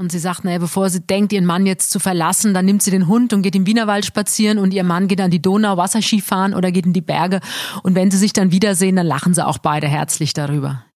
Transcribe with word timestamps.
Und 0.00 0.10
sie 0.10 0.18
sagt, 0.18 0.44
naja, 0.44 0.56
bevor 0.56 0.88
sie 0.88 1.02
denkt, 1.02 1.30
ihren 1.30 1.44
Mann 1.44 1.66
jetzt 1.66 1.90
zu 1.90 2.00
verlassen, 2.00 2.54
dann 2.54 2.64
nimmt 2.64 2.82
sie 2.82 2.90
den 2.90 3.06
Hund 3.06 3.34
und 3.34 3.42
geht 3.42 3.54
im 3.54 3.66
Wienerwald 3.66 4.06
spazieren 4.06 4.58
und 4.58 4.72
ihr 4.72 4.82
Mann 4.82 5.08
geht 5.08 5.20
an 5.20 5.30
die 5.30 5.42
Donau 5.42 5.76
Wasserski 5.76 6.22
fahren 6.22 6.54
oder 6.54 6.72
geht 6.72 6.86
in 6.86 6.94
die 6.94 7.02
Berge. 7.02 7.40
Und 7.82 7.96
wenn 7.96 8.10
sie 8.10 8.16
sich 8.16 8.32
dann 8.32 8.50
wiedersehen, 8.50 8.96
dann 8.96 9.06
lachen 9.06 9.34
sie 9.34 9.46
auch 9.46 9.58
beide 9.58 9.88
herzlich 9.88 10.32
darüber. 10.32 10.86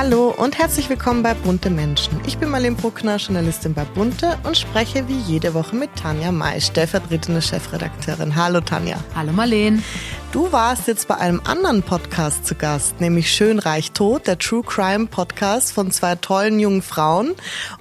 Hallo 0.00 0.28
und 0.28 0.56
herzlich 0.56 0.88
willkommen 0.88 1.24
bei 1.24 1.34
Bunte 1.34 1.70
Menschen. 1.70 2.20
Ich 2.24 2.38
bin 2.38 2.50
Marlene 2.50 2.76
Bruckner, 2.76 3.16
Journalistin 3.16 3.74
bei 3.74 3.82
Bunte 3.82 4.38
und 4.44 4.56
spreche 4.56 5.08
wie 5.08 5.18
jede 5.18 5.54
Woche 5.54 5.74
mit 5.74 5.92
Tanja 5.96 6.30
May, 6.30 6.60
stellvertretende 6.60 7.42
Chefredakteurin. 7.42 8.36
Hallo 8.36 8.60
Tanja. 8.60 9.02
Hallo 9.16 9.32
Marlene. 9.32 9.82
Du 10.30 10.52
warst 10.52 10.88
jetzt 10.88 11.08
bei 11.08 11.16
einem 11.16 11.40
anderen 11.44 11.82
Podcast 11.82 12.46
zu 12.46 12.54
Gast, 12.54 13.00
nämlich 13.00 13.32
Schön 13.32 13.58
Reich 13.58 13.92
Tot, 13.92 14.26
der 14.26 14.38
True 14.38 14.62
Crime 14.62 15.06
Podcast 15.06 15.72
von 15.72 15.90
zwei 15.90 16.16
tollen 16.16 16.60
jungen 16.60 16.82
Frauen. 16.82 17.32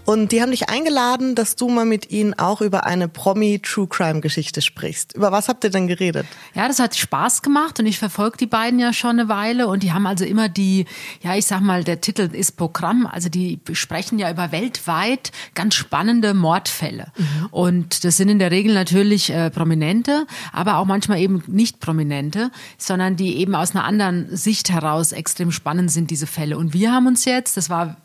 Und 0.05 0.31
die 0.31 0.41
haben 0.41 0.51
dich 0.51 0.69
eingeladen, 0.69 1.35
dass 1.35 1.57
du 1.57 1.67
mal 1.67 1.83
mit 1.83 2.09
ihnen 2.09 2.33
auch 2.35 2.61
über 2.61 2.85
eine 2.85 3.09
Promi 3.09 3.59
True 3.59 3.87
Crime 3.87 4.21
Geschichte 4.21 4.61
sprichst. 4.61 5.13
Über 5.13 5.33
was 5.33 5.49
habt 5.49 5.65
ihr 5.65 5.71
denn 5.71 5.87
geredet? 5.87 6.25
Ja, 6.55 6.69
das 6.69 6.79
hat 6.79 6.95
Spaß 6.95 7.41
gemacht 7.41 7.81
und 7.81 7.85
ich 7.85 7.99
verfolge 7.99 8.37
die 8.37 8.45
beiden 8.45 8.79
ja 8.79 8.93
schon 8.93 9.19
eine 9.19 9.27
Weile 9.27 9.67
und 9.67 9.83
die 9.83 9.91
haben 9.91 10.07
also 10.07 10.23
immer 10.23 10.47
die, 10.47 10.85
ja, 11.21 11.35
ich 11.35 11.45
sag 11.45 11.59
mal, 11.59 11.83
der 11.83 11.99
Titel 11.99 12.29
ist 12.31 12.55
Programm, 12.55 13.07
also 13.07 13.27
die 13.27 13.59
sprechen 13.73 14.19
ja 14.19 14.31
über 14.31 14.53
weltweit 14.53 15.33
ganz 15.53 15.75
spannende 15.75 16.33
Mordfälle. 16.33 17.11
Mhm. 17.17 17.47
Und 17.51 18.05
das 18.05 18.15
sind 18.15 18.29
in 18.29 18.39
der 18.39 18.51
Regel 18.51 18.73
natürlich 18.73 19.33
äh, 19.33 19.49
Prominente, 19.49 20.25
aber 20.53 20.77
auch 20.77 20.85
manchmal 20.85 21.19
eben 21.19 21.43
nicht 21.47 21.81
Prominente. 21.81 22.36
Leute, 22.37 22.51
sondern 22.77 23.15
die 23.15 23.37
eben 23.37 23.55
aus 23.55 23.75
einer 23.75 23.83
anderen 23.83 24.35
Sicht 24.35 24.69
heraus 24.69 25.11
extrem 25.11 25.51
spannend 25.51 25.91
sind, 25.91 26.11
diese 26.11 26.27
Fälle. 26.27 26.57
Und 26.57 26.73
wir 26.73 26.91
haben 26.91 27.07
uns 27.07 27.25
jetzt, 27.25 27.57
das 27.57 27.69
war 27.69 27.97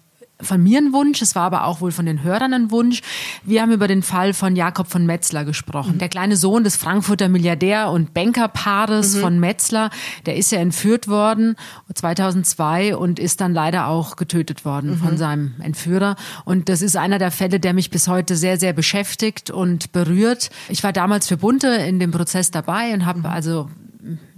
von 0.42 0.62
mir 0.62 0.78
ein 0.78 0.92
Wunsch, 0.92 1.22
es 1.22 1.34
war 1.34 1.44
aber 1.44 1.64
auch 1.64 1.80
wohl 1.80 1.92
von 1.92 2.06
den 2.06 2.22
Hörern 2.22 2.52
ein 2.52 2.70
Wunsch. 2.70 3.00
Wir 3.44 3.62
haben 3.62 3.72
über 3.72 3.88
den 3.88 4.02
Fall 4.02 4.34
von 4.34 4.56
Jakob 4.56 4.88
von 4.88 5.06
Metzler 5.06 5.44
gesprochen. 5.44 5.94
Mhm. 5.94 5.98
Der 5.98 6.08
kleine 6.08 6.36
Sohn 6.36 6.64
des 6.64 6.76
Frankfurter 6.76 7.28
Milliardär- 7.28 7.90
und 7.90 8.14
Bankerpaares 8.14 9.16
mhm. 9.16 9.20
von 9.20 9.40
Metzler, 9.40 9.90
der 10.26 10.36
ist 10.36 10.52
ja 10.52 10.58
entführt 10.58 11.08
worden 11.08 11.56
2002 11.94 12.96
und 12.96 13.18
ist 13.18 13.40
dann 13.40 13.54
leider 13.54 13.86
auch 13.86 14.16
getötet 14.16 14.64
worden 14.64 14.90
mhm. 14.90 14.96
von 14.98 15.16
seinem 15.16 15.54
Entführer. 15.60 16.16
Und 16.44 16.68
das 16.68 16.82
ist 16.82 16.96
einer 16.96 17.18
der 17.18 17.30
Fälle, 17.30 17.60
der 17.60 17.74
mich 17.74 17.90
bis 17.90 18.08
heute 18.08 18.36
sehr, 18.36 18.58
sehr 18.58 18.72
beschäftigt 18.72 19.50
und 19.50 19.92
berührt. 19.92 20.50
Ich 20.68 20.82
war 20.82 20.92
damals 20.92 21.28
für 21.28 21.36
Bunte 21.36 21.68
in 21.68 21.98
dem 21.98 22.10
Prozess 22.10 22.50
dabei 22.50 22.92
und 22.94 23.06
habe 23.06 23.20
mhm. 23.20 23.26
also 23.26 23.68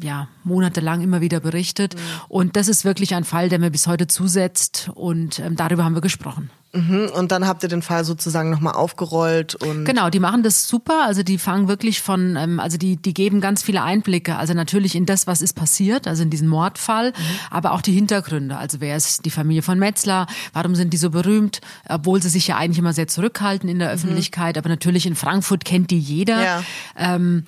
ja, 0.00 0.28
monatelang 0.42 1.00
immer 1.00 1.20
wieder 1.20 1.40
berichtet. 1.40 1.94
Mhm. 1.94 2.00
Und 2.28 2.56
das 2.56 2.68
ist 2.68 2.84
wirklich 2.84 3.14
ein 3.14 3.24
Fall, 3.24 3.48
der 3.48 3.58
mir 3.58 3.70
bis 3.70 3.86
heute 3.86 4.06
zusetzt. 4.06 4.90
Und 4.94 5.38
ähm, 5.38 5.56
darüber 5.56 5.84
haben 5.84 5.94
wir 5.94 6.00
gesprochen. 6.00 6.50
Mhm. 6.74 7.10
Und 7.14 7.30
dann 7.30 7.46
habt 7.46 7.62
ihr 7.62 7.68
den 7.68 7.82
Fall 7.82 8.04
sozusagen 8.04 8.50
nochmal 8.50 8.74
aufgerollt 8.74 9.54
und. 9.54 9.84
Genau, 9.84 10.10
die 10.10 10.18
machen 10.18 10.42
das 10.42 10.66
super. 10.66 11.04
Also 11.06 11.22
die 11.22 11.38
fangen 11.38 11.68
wirklich 11.68 12.02
von, 12.02 12.36
ähm, 12.36 12.58
also 12.58 12.76
die, 12.78 12.96
die 12.96 13.14
geben 13.14 13.40
ganz 13.40 13.62
viele 13.62 13.82
Einblicke. 13.82 14.36
Also 14.36 14.54
natürlich 14.54 14.96
in 14.96 15.06
das, 15.06 15.28
was 15.28 15.40
ist 15.40 15.52
passiert, 15.52 16.08
also 16.08 16.24
in 16.24 16.30
diesen 16.30 16.48
Mordfall, 16.48 17.10
mhm. 17.10 17.38
aber 17.50 17.72
auch 17.72 17.80
die 17.80 17.92
Hintergründe. 17.92 18.56
Also 18.56 18.80
wer 18.80 18.96
ist 18.96 19.24
die 19.24 19.30
Familie 19.30 19.62
von 19.62 19.78
Metzler? 19.78 20.26
Warum 20.52 20.74
sind 20.74 20.92
die 20.92 20.96
so 20.96 21.10
berühmt? 21.10 21.60
Obwohl 21.88 22.20
sie 22.20 22.28
sich 22.28 22.48
ja 22.48 22.56
eigentlich 22.56 22.78
immer 22.78 22.92
sehr 22.92 23.06
zurückhalten 23.06 23.68
in 23.68 23.78
der 23.78 23.88
mhm. 23.88 23.94
Öffentlichkeit. 23.94 24.58
Aber 24.58 24.68
natürlich 24.68 25.06
in 25.06 25.14
Frankfurt 25.14 25.64
kennt 25.64 25.92
die 25.92 25.98
jeder. 25.98 26.42
Ja. 26.42 26.64
Ähm, 26.96 27.44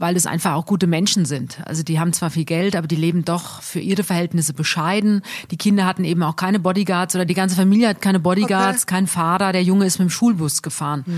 weil 0.00 0.16
es 0.16 0.24
einfach 0.24 0.54
auch 0.54 0.64
gute 0.64 0.86
Menschen 0.86 1.26
sind. 1.26 1.58
Also 1.66 1.82
die 1.82 2.00
haben 2.00 2.14
zwar 2.14 2.30
viel 2.30 2.46
Geld, 2.46 2.74
aber 2.74 2.88
die 2.88 2.96
leben 2.96 3.22
doch 3.24 3.60
für 3.60 3.80
ihre 3.80 4.02
Verhältnisse 4.02 4.54
bescheiden. 4.54 5.20
Die 5.50 5.58
Kinder 5.58 5.84
hatten 5.84 6.04
eben 6.04 6.22
auch 6.22 6.36
keine 6.36 6.58
Bodyguards 6.58 7.14
oder 7.14 7.26
die 7.26 7.34
ganze 7.34 7.54
Familie 7.54 7.88
hat 7.88 8.00
keine 8.00 8.18
Bodyguards, 8.18 8.84
okay. 8.84 8.94
kein 8.94 9.06
Fahrer. 9.06 9.52
Der 9.52 9.62
Junge 9.62 9.84
ist 9.84 9.98
mit 9.98 10.08
dem 10.08 10.10
Schulbus 10.10 10.62
gefahren. 10.62 11.04
Hm. 11.06 11.16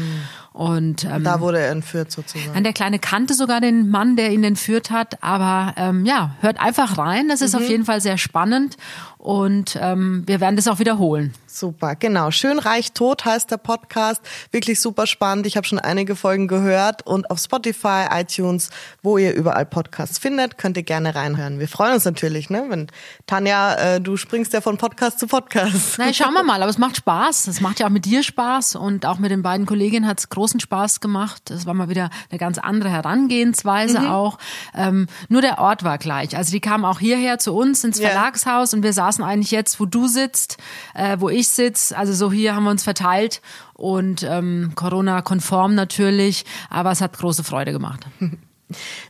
Und 0.53 1.05
ähm, 1.05 1.25
da 1.25 1.41
wurde 1.41 1.61
er 1.61 1.71
entführt 1.71 2.11
sozusagen. 2.11 2.63
Der 2.63 2.73
Kleine 2.75 2.99
kannte 2.99 3.33
sogar 3.33 3.61
den 3.61 3.89
Mann, 3.89 4.17
der 4.17 4.33
ihn 4.33 4.45
entführt 4.45 4.91
hat. 4.91 5.23
Aber 5.23 5.73
ähm, 5.77 6.05
ja, 6.05 6.35
hört 6.41 6.61
einfach 6.61 6.99
rein. 6.99 7.29
Das 7.29 7.41
ist 7.41 7.55
mhm. 7.55 7.63
auf 7.63 7.69
jeden 7.69 7.85
Fall 7.85 8.01
sehr 8.01 8.19
spannend 8.19 8.77
und 9.23 9.79
ähm, 9.81 10.25
wir 10.27 10.41
werden 10.41 10.57
das 10.57 10.67
auch 10.67 10.81
wiederholen. 10.81 11.33
Super, 11.47 11.95
genau. 11.95 12.33
Schön 12.33 12.59
reich 12.59 12.91
tot 12.91 13.25
heißt 13.25 13.53
der 13.53 13.57
Podcast. 13.57 14.21
Wirklich 14.51 14.81
super 14.81 15.07
spannend. 15.07 15.47
Ich 15.47 15.57
habe 15.57 15.65
schon 15.65 15.79
einige 15.79 16.17
Folgen 16.17 16.49
gehört 16.49 17.07
und 17.07 17.31
auf 17.31 17.39
Spotify, 17.39 18.07
iTunes, 18.11 18.71
wo 19.03 19.19
ihr 19.19 19.35
überall 19.35 19.65
Podcasts 19.65 20.19
findet, 20.19 20.59
könnt 20.59 20.77
ihr 20.77 20.83
gerne 20.83 21.15
reinhören. 21.15 21.61
Wir 21.61 21.69
freuen 21.69 21.95
uns 21.95 22.05
natürlich, 22.05 22.51
ne? 22.51 22.65
Wenn 22.69 22.89
Tanja, 23.27 23.75
äh, 23.75 24.01
du 24.01 24.17
springst 24.17 24.53
ja 24.53 24.61
von 24.61 24.77
Podcast 24.77 25.19
zu 25.19 25.27
Podcast. 25.27 25.95
Na, 25.99 26.13
schauen 26.13 26.35
wir 26.35 26.43
mal. 26.43 26.63
Aber 26.63 26.71
es 26.71 26.79
macht 26.79 26.97
Spaß. 26.97 27.47
Es 27.47 27.61
macht 27.61 27.81
ja 27.81 27.87
auch 27.87 27.91
mit 27.91 28.05
dir 28.05 28.23
Spaß 28.23 28.77
und 28.77 29.07
auch 29.07 29.19
mit 29.19 29.31
den 29.31 29.43
beiden 29.43 29.67
Kolleginnen 29.67 30.07
hat 30.07 30.19
es 30.19 30.29
großen 30.29 30.61
Spaß 30.61 31.01
gemacht. 31.01 31.51
Es 31.51 31.65
war 31.65 31.75
mal 31.75 31.89
wieder 31.89 32.11
eine 32.31 32.39
ganz 32.39 32.59
andere 32.59 32.91
Herangehensweise 32.91 34.01
mhm. 34.01 34.07
auch. 34.09 34.39
Ähm, 34.75 35.07
nur 35.29 35.43
der 35.43 35.59
Ort 35.59 35.85
war 35.85 35.99
gleich. 35.99 36.37
Also 36.37 36.51
die 36.51 36.61
kamen 36.61 36.85
auch 36.85 36.99
hierher 36.99 37.39
zu 37.39 37.55
uns 37.55 37.85
ins 37.85 38.01
Verlagshaus 38.01 38.73
ja. 38.73 38.77
und 38.77 38.83
wir 38.83 38.93
saßen 38.93 39.13
saßen 39.13 39.25
eigentlich 39.25 39.51
jetzt, 39.51 39.81
wo 39.81 39.87
du 39.87 40.07
sitzt, 40.07 40.59
äh, 40.95 41.17
wo 41.19 41.29
ich 41.29 41.49
sitze. 41.49 41.97
Also 41.97 42.13
so 42.13 42.33
hier 42.33 42.55
haben 42.55 42.65
wir 42.65 42.71
uns 42.71 42.85
verteilt 42.85 43.41
und 43.75 44.23
ähm, 44.23 44.73
Corona-konform 44.75 45.75
natürlich, 45.75 46.45
aber 46.71 46.91
es 46.93 47.01
hat 47.01 47.19
große 47.19 47.45
Freude 47.45 47.73
gemacht. 47.73 48.07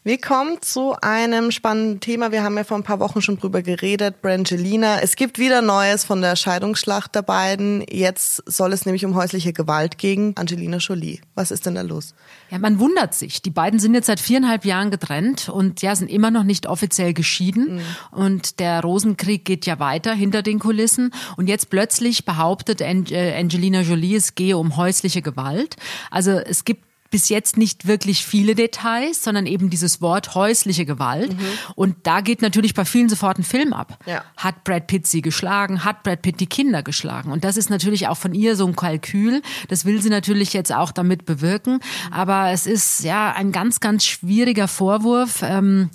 Wir 0.05 0.19
kommen 0.19 0.61
zu 0.61 0.95
einem 1.01 1.51
spannenden 1.51 2.01
Thema. 2.01 2.33
Wir 2.33 2.43
haben 2.43 2.57
ja 2.57 2.65
vor 2.65 2.77
ein 2.77 2.83
paar 2.83 3.01
Wochen 3.01 3.23
schon 3.23 3.39
drüber 3.39 3.63
geredet. 3.63 4.23
Brangelina. 4.23 5.01
Es 5.01 5.17
gibt 5.17 5.39
wieder 5.39 5.63
Neues 5.63 6.05
von 6.05 6.21
der 6.23 6.37
Scheidungsschlacht 6.37 7.15
der 7.15 7.23
beiden. 7.23 7.85
Jetzt 7.91 8.43
soll 8.47 8.73
es 8.73 8.87
nämlich 8.87 9.05
um 9.05 9.15
häusliche 9.15 9.53
Gewalt 9.53 9.99
gegen 9.99 10.35
Angelina 10.37 10.79
Jolie. 10.79 11.21
Was 11.35 11.51
ist 11.51 11.67
denn 11.67 11.75
da 11.75 11.83
los? 11.83 12.15
Ja, 12.51 12.59
man 12.59 12.79
wundert 12.79 13.15
sich. 13.15 13.43
Die 13.43 13.51
beiden 13.51 13.79
sind 13.79 13.95
jetzt 13.95 14.07
seit 14.07 14.21
viereinhalb 14.21 14.65
Jahren 14.65 14.91
getrennt 14.91 15.49
und 15.49 15.83
ja, 15.83 15.97
sind 15.97 16.11
immer 16.11 16.31
noch 16.31 16.45
nicht 16.45 16.67
offiziell 16.67 17.15
geschieden. 17.15 17.77
Mhm. 17.77 17.81
Und 18.11 18.61
der 18.61 18.81
Rosenkrieg 18.81 19.45
geht 19.45 19.67
ja 19.67 19.79
weiter 19.79 20.13
hinter 20.13 20.43
den 20.43 20.59
Kulissen. 20.59 21.13
Und 21.37 21.49
jetzt 21.49 21.71
plötzlich 21.71 22.25
behauptet 22.25 22.81
äh, 22.81 23.35
Angelina 23.39 23.81
Jolie, 23.81 24.17
es 24.17 24.35
gehe 24.35 24.57
um 24.57 24.77
häusliche 24.77 25.23
Gewalt. 25.23 25.77
Also 26.11 26.33
es 26.33 26.65
gibt 26.65 26.92
bis 27.13 27.29
jetzt 27.29 27.57
nicht 27.57 27.87
wirklich 27.87 28.27
viele 28.27 28.57
Details, 28.57 29.23
sondern 29.23 29.47
eben 29.47 29.71
dieses 29.71 30.01
Wort 30.01 30.35
häusliche 30.35 30.85
Gewalt. 30.85 31.33
Mhm. 31.33 31.47
Und 31.77 31.97
da 32.05 32.23
geht 32.23 32.43
natürlich 32.43 32.75
bei 32.75 32.85
vielen 32.85 33.09
sofort 33.09 33.39
ein 33.39 33.45
Film 33.45 33.73
ab. 33.73 33.99
Ja. 34.07 34.25
Hat 34.37 34.65
Brad 34.65 34.89
Pitt 34.89 35.07
sie 35.07 35.23
geschlagen? 35.23 35.85
Hat 35.85 36.03
Brad 36.03 36.23
Pitt 36.23 36.41
die 36.41 36.47
Kinder 36.47 36.83
geschlagen? 36.83 37.31
Und 37.31 37.45
das 37.45 37.57
ist 37.57 37.71
natürlich 37.71 38.09
auch 38.09 38.17
von 38.17 38.35
ihr 38.35 38.57
so 38.57 38.67
ein 38.67 38.75
Kalkül. 38.75 39.43
Das 39.69 39.85
will 39.85 40.03
sie 40.03 40.09
natürlich 40.09 40.55
jetzt 40.55 40.73
auch 40.73 40.91
damit 40.91 41.27
bewirken. 41.27 41.81
Aber 42.11 42.51
es 42.51 42.67
ist 42.67 43.05
ja 43.05 43.33
ein 43.33 43.53
ganz, 43.53 43.81
ganz 43.81 44.05
schwieriger 44.05 44.67
Vorwurf. 44.67 45.43
Ähm, 45.43 45.91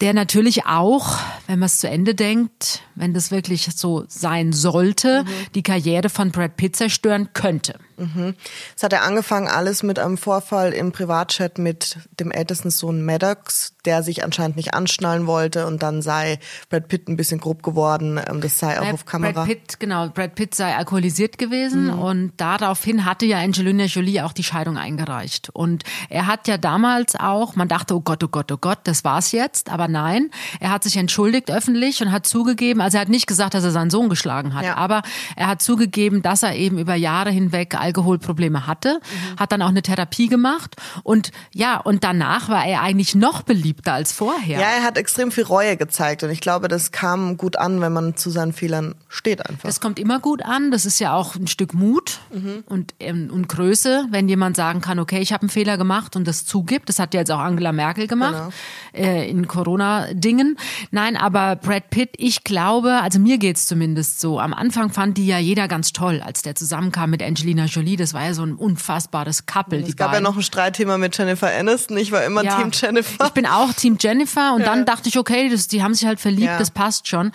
der 0.00 0.14
natürlich 0.14 0.66
auch, 0.66 1.16
wenn 1.46 1.58
man 1.58 1.66
es 1.66 1.78
zu 1.78 1.88
Ende 1.88 2.14
denkt, 2.14 2.82
wenn 2.94 3.14
das 3.14 3.30
wirklich 3.30 3.68
so 3.74 4.04
sein 4.08 4.52
sollte, 4.52 5.24
mhm. 5.24 5.28
die 5.54 5.62
Karriere 5.62 6.08
von 6.08 6.30
Brad 6.30 6.56
Pitt 6.56 6.76
zerstören 6.76 7.30
könnte. 7.32 7.78
Mhm. 7.98 8.34
Es 8.76 8.82
hat 8.82 8.92
ja 8.92 9.00
angefangen 9.00 9.48
alles 9.48 9.82
mit 9.82 9.98
einem 9.98 10.16
Vorfall 10.16 10.72
im 10.72 10.92
Privatchat 10.92 11.58
mit 11.58 11.98
dem 12.20 12.30
ältesten 12.30 12.70
Sohn 12.70 13.04
Maddox, 13.04 13.74
der 13.84 14.02
sich 14.02 14.24
anscheinend 14.24 14.56
nicht 14.56 14.74
anschnallen 14.74 15.26
wollte 15.26 15.66
und 15.66 15.82
dann 15.82 16.02
sei 16.02 16.38
Brad 16.70 16.88
Pitt 16.88 17.08
ein 17.08 17.16
bisschen 17.16 17.40
grob 17.40 17.62
geworden. 17.62 18.20
Ähm, 18.28 18.40
das 18.40 18.58
sei 18.58 18.80
auch 18.80 18.92
auf 18.92 19.04
Kamera. 19.04 19.32
Brad 19.32 19.46
Pitt, 19.46 19.80
genau, 19.80 20.08
Brad 20.08 20.34
Pitt 20.34 20.54
sei 20.54 20.74
alkoholisiert 20.76 21.38
gewesen 21.38 21.86
mhm. 21.86 21.98
und 21.98 22.32
daraufhin 22.36 23.04
hatte 23.04 23.26
ja 23.26 23.38
Angelina 23.38 23.84
Jolie 23.84 24.22
auch 24.24 24.32
die 24.32 24.44
Scheidung 24.44 24.76
eingereicht. 24.76 25.50
Und 25.50 25.84
er 26.08 26.26
hat 26.26 26.48
ja 26.48 26.58
damals 26.58 27.16
auch, 27.16 27.56
man 27.56 27.68
dachte, 27.68 27.94
oh 27.94 28.00
Gott, 28.00 28.22
oh 28.22 28.28
Gott, 28.28 28.52
oh 28.52 28.58
Gott, 28.58 28.80
das 28.84 29.04
war's 29.04 29.32
jetzt, 29.32 29.70
aber 29.70 29.88
nein, 29.88 30.30
er 30.60 30.70
hat 30.70 30.84
sich 30.84 30.96
entschuldigt 30.96 31.50
öffentlich 31.50 32.02
und 32.02 32.12
hat 32.12 32.26
zugegeben, 32.26 32.80
also 32.80 32.98
er 32.98 33.02
hat 33.02 33.08
nicht 33.08 33.26
gesagt, 33.26 33.54
dass 33.54 33.64
er 33.64 33.70
seinen 33.70 33.90
Sohn 33.90 34.08
geschlagen 34.08 34.54
hat, 34.54 34.64
ja. 34.64 34.76
aber 34.76 35.02
er 35.36 35.48
hat 35.48 35.62
zugegeben, 35.62 36.22
dass 36.22 36.42
er 36.42 36.54
eben 36.54 36.78
über 36.78 36.94
Jahre 36.94 37.30
hinweg 37.30 37.74
Alkoholprobleme 37.88 38.66
hatte, 38.66 39.00
mhm. 39.00 39.40
hat 39.40 39.52
dann 39.52 39.62
auch 39.62 39.68
eine 39.68 39.82
Therapie 39.82 40.28
gemacht 40.28 40.76
und 41.02 41.30
ja, 41.52 41.78
und 41.78 42.04
danach 42.04 42.48
war 42.48 42.64
er 42.64 42.82
eigentlich 42.82 43.14
noch 43.14 43.42
beliebter 43.42 43.94
als 43.94 44.12
vorher. 44.12 44.60
Ja, 44.60 44.68
er 44.68 44.82
hat 44.82 44.96
extrem 44.98 45.32
viel 45.32 45.44
Reue 45.44 45.76
gezeigt 45.76 46.22
und 46.22 46.30
ich 46.30 46.40
glaube, 46.40 46.68
das 46.68 46.92
kam 46.92 47.36
gut 47.36 47.56
an, 47.56 47.80
wenn 47.80 47.92
man 47.92 48.16
zu 48.16 48.30
seinen 48.30 48.52
Fehlern 48.52 48.94
steht 49.08 49.48
einfach. 49.48 49.66
Das 49.66 49.80
kommt 49.80 49.98
immer 49.98 50.20
gut 50.20 50.42
an, 50.42 50.70
das 50.70 50.86
ist 50.86 50.98
ja 50.98 51.14
auch 51.14 51.34
ein 51.34 51.46
Stück 51.46 51.74
Mut 51.74 52.20
mhm. 52.32 52.64
und, 52.66 52.94
ähm, 53.00 53.30
und 53.32 53.48
Größe, 53.48 54.06
wenn 54.10 54.28
jemand 54.28 54.56
sagen 54.56 54.80
kann, 54.80 54.98
okay, 54.98 55.20
ich 55.20 55.32
habe 55.32 55.42
einen 55.42 55.50
Fehler 55.50 55.78
gemacht 55.78 56.16
und 56.16 56.26
das 56.26 56.44
zugibt. 56.44 56.88
Das 56.88 56.98
hat 56.98 57.14
ja 57.14 57.20
jetzt 57.20 57.30
auch 57.30 57.38
Angela 57.38 57.72
Merkel 57.72 58.06
gemacht 58.06 58.52
genau. 58.92 59.08
äh, 59.08 59.28
in 59.28 59.48
Corona-Dingen. 59.48 60.56
Nein, 60.90 61.16
aber 61.16 61.56
Brad 61.56 61.90
Pitt, 61.90 62.10
ich 62.16 62.44
glaube, 62.44 63.00
also 63.02 63.18
mir 63.18 63.38
geht's 63.38 63.66
zumindest 63.66 64.20
so. 64.20 64.38
Am 64.38 64.52
Anfang 64.52 64.90
fand 64.90 65.16
die 65.16 65.26
ja 65.26 65.38
jeder 65.38 65.68
ganz 65.68 65.92
toll, 65.92 66.20
als 66.24 66.42
der 66.42 66.54
zusammenkam 66.54 67.10
mit 67.10 67.22
Angelina 67.22 67.64
Jolie 67.64 67.77
Jolie, 67.78 67.96
das 67.96 68.12
war 68.12 68.24
ja 68.24 68.34
so 68.34 68.42
ein 68.42 68.54
unfassbares 68.54 69.46
Couple. 69.46 69.78
Es 69.78 69.94
gab 69.94 70.10
beiden. 70.10 70.24
ja 70.24 70.30
noch 70.30 70.36
ein 70.36 70.42
Streitthema 70.42 70.98
mit 70.98 71.16
Jennifer 71.16 71.48
Aniston. 71.48 71.96
Ich 71.96 72.10
war 72.10 72.24
immer 72.24 72.42
ja, 72.42 72.56
Team 72.56 72.70
Jennifer. 72.72 73.26
Ich 73.26 73.32
bin 73.32 73.46
auch 73.46 73.72
Team 73.72 73.96
Jennifer 74.00 74.54
und 74.54 74.62
ja. 74.62 74.66
dann 74.66 74.84
dachte 74.84 75.08
ich, 75.08 75.16
okay, 75.16 75.48
das, 75.48 75.68
die 75.68 75.82
haben 75.82 75.94
sich 75.94 76.06
halt 76.06 76.18
verliebt, 76.18 76.46
ja. 76.46 76.58
das 76.58 76.72
passt 76.72 77.06
schon. 77.06 77.30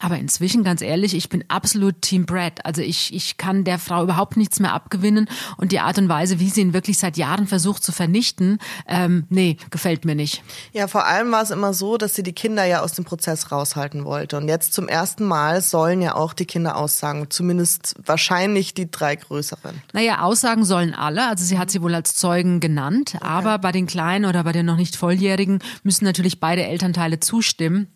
Aber 0.00 0.16
inzwischen, 0.16 0.64
ganz 0.64 0.80
ehrlich, 0.80 1.14
ich 1.14 1.28
bin 1.28 1.44
absolut 1.48 2.00
Team 2.00 2.24
Brad. 2.24 2.64
Also 2.64 2.80
ich, 2.80 3.14
ich 3.14 3.36
kann 3.36 3.64
der 3.64 3.78
Frau 3.78 4.02
überhaupt 4.02 4.38
nichts 4.38 4.58
mehr 4.58 4.72
abgewinnen 4.72 5.28
und 5.58 5.72
die 5.72 5.80
Art 5.80 5.98
und 5.98 6.08
Weise, 6.08 6.40
wie 6.40 6.48
sie 6.48 6.62
ihn 6.62 6.72
wirklich 6.72 6.98
seit 6.98 7.18
Jahren 7.18 7.46
versucht 7.46 7.84
zu 7.84 7.92
vernichten, 7.92 8.58
ähm, 8.88 9.26
nee, 9.28 9.58
gefällt 9.70 10.06
mir 10.06 10.14
nicht. 10.14 10.42
Ja, 10.72 10.88
vor 10.88 11.06
allem 11.06 11.30
war 11.30 11.42
es 11.42 11.50
immer 11.50 11.74
so, 11.74 11.98
dass 11.98 12.14
sie 12.14 12.22
die 12.22 12.32
Kinder 12.32 12.64
ja 12.64 12.80
aus 12.80 12.92
dem 12.92 13.04
Prozess 13.04 13.52
raushalten 13.52 14.06
wollte. 14.06 14.38
Und 14.38 14.48
jetzt 14.48 14.72
zum 14.72 14.88
ersten 14.88 15.24
Mal 15.24 15.60
sollen 15.60 16.00
ja 16.00 16.14
auch 16.14 16.32
die 16.32 16.46
Kinder 16.46 16.76
aussagen, 16.76 17.26
zumindest 17.28 17.94
wahrscheinlich 18.04 18.72
die 18.72 18.90
drei 18.90 19.16
größeren. 19.16 19.82
Naja, 19.92 20.22
Aussagen 20.22 20.64
sollen 20.64 20.94
alle. 20.94 21.28
Also 21.28 21.44
sie 21.44 21.58
hat 21.58 21.70
sie 21.70 21.82
wohl 21.82 21.94
als 21.94 22.14
Zeugen 22.14 22.60
genannt. 22.60 23.12
Okay. 23.16 23.26
Aber 23.26 23.58
bei 23.58 23.70
den 23.70 23.86
Kleinen 23.86 24.24
oder 24.24 24.44
bei 24.44 24.52
den 24.52 24.64
noch 24.64 24.76
nicht 24.76 24.96
Volljährigen 24.96 25.58
müssen 25.82 26.06
natürlich 26.06 26.40
beide 26.40 26.64
Elternteile 26.64 27.20
zustimmen. 27.20 27.88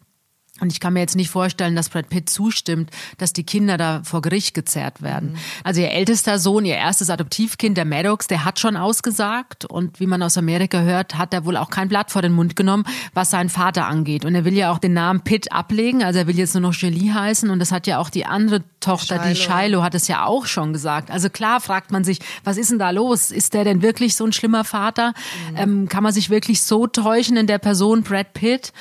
Und 0.61 0.71
ich 0.71 0.79
kann 0.79 0.93
mir 0.93 1.01
jetzt 1.01 1.17
nicht 1.17 1.31
vorstellen, 1.31 1.75
dass 1.75 1.89
Brad 1.89 2.09
Pitt 2.09 2.31
zustimmt, 2.31 2.91
dass 3.19 3.33
die 3.33 3.43
Kinder 3.43 3.77
da 3.77 4.03
vor 4.05 4.23
Gericht 4.23 4.55
gezerrt 4.55 5.03
werden. 5.03 5.33
Mhm. 5.33 5.39
Also 5.65 5.81
ihr 5.81 5.91
ältester 5.91 6.39
Sohn, 6.39 6.65
ihr 6.65 6.77
erstes 6.77 7.11
Adoptivkind, 7.11 7.77
der 7.77 7.85
Maddox, 7.85 8.29
der 8.29 8.45
hat 8.45 8.61
schon 8.61 8.77
ausgesagt. 8.77 9.65
Und 9.65 9.99
wie 9.99 10.07
man 10.07 10.23
aus 10.23 10.39
Amerika 10.39 10.79
hört, 10.83 11.19
hat 11.19 11.35
er 11.35 11.45
wohl 11.45 11.57
auch 11.57 11.71
kein 11.71 11.89
Blatt 11.89 12.13
vor 12.13 12.23
den 12.23 12.31
Mund 12.31 12.55
genommen, 12.55 12.85
was 13.15 13.31
seinen 13.31 13.49
Vater 13.49 13.87
angeht. 13.87 14.25
Und 14.25 14.37
er 14.37 14.45
will 14.45 14.55
ja 14.55 14.71
auch 14.71 14.79
den 14.79 14.93
Namen 14.93 15.23
Pitt 15.23 15.51
ablegen. 15.51 16.05
Also 16.05 16.21
er 16.21 16.29
will 16.29 16.39
jetzt 16.39 16.55
nur 16.55 16.61
noch 16.61 16.75
Jolie 16.75 17.13
heißen. 17.13 17.51
Und 17.51 17.59
das 17.59 17.73
hat 17.73 17.89
ja 17.89 17.99
auch 17.99 18.09
die 18.09 18.25
andere 18.25 18.63
Tochter, 18.79 19.17
Shiloh. 19.17 19.29
die 19.29 19.37
Shiloh, 19.37 19.83
hat 19.83 19.97
es 19.97 20.07
ja 20.07 20.25
auch 20.25 20.47
schon 20.47 20.73
gesagt. 20.73 21.11
Also 21.11 21.31
klar 21.31 21.61
fragt 21.61 21.91
man 21.91 22.05
sich, 22.05 22.21
was 22.45 22.59
ist 22.59 22.71
denn 22.71 22.79
da 22.79 22.91
los? 22.91 23.33
Ist 23.33 23.55
der 23.55 23.65
denn 23.65 23.83
wirklich 23.83 24.15
so 24.15 24.25
ein 24.25 24.33
schlimmer 24.33 24.63
Vater? 24.63 25.15
Mhm. 25.51 25.57
Ähm, 25.57 25.89
kann 25.89 26.05
man 26.05 26.13
sich 26.13 26.31
wirklich 26.31 26.63
so 26.63 26.87
täuschen 26.87 27.37
in 27.37 27.49
der 27.49 27.59
Person 27.59 28.05
Brad 28.05 28.35
Pitt? 28.35 28.73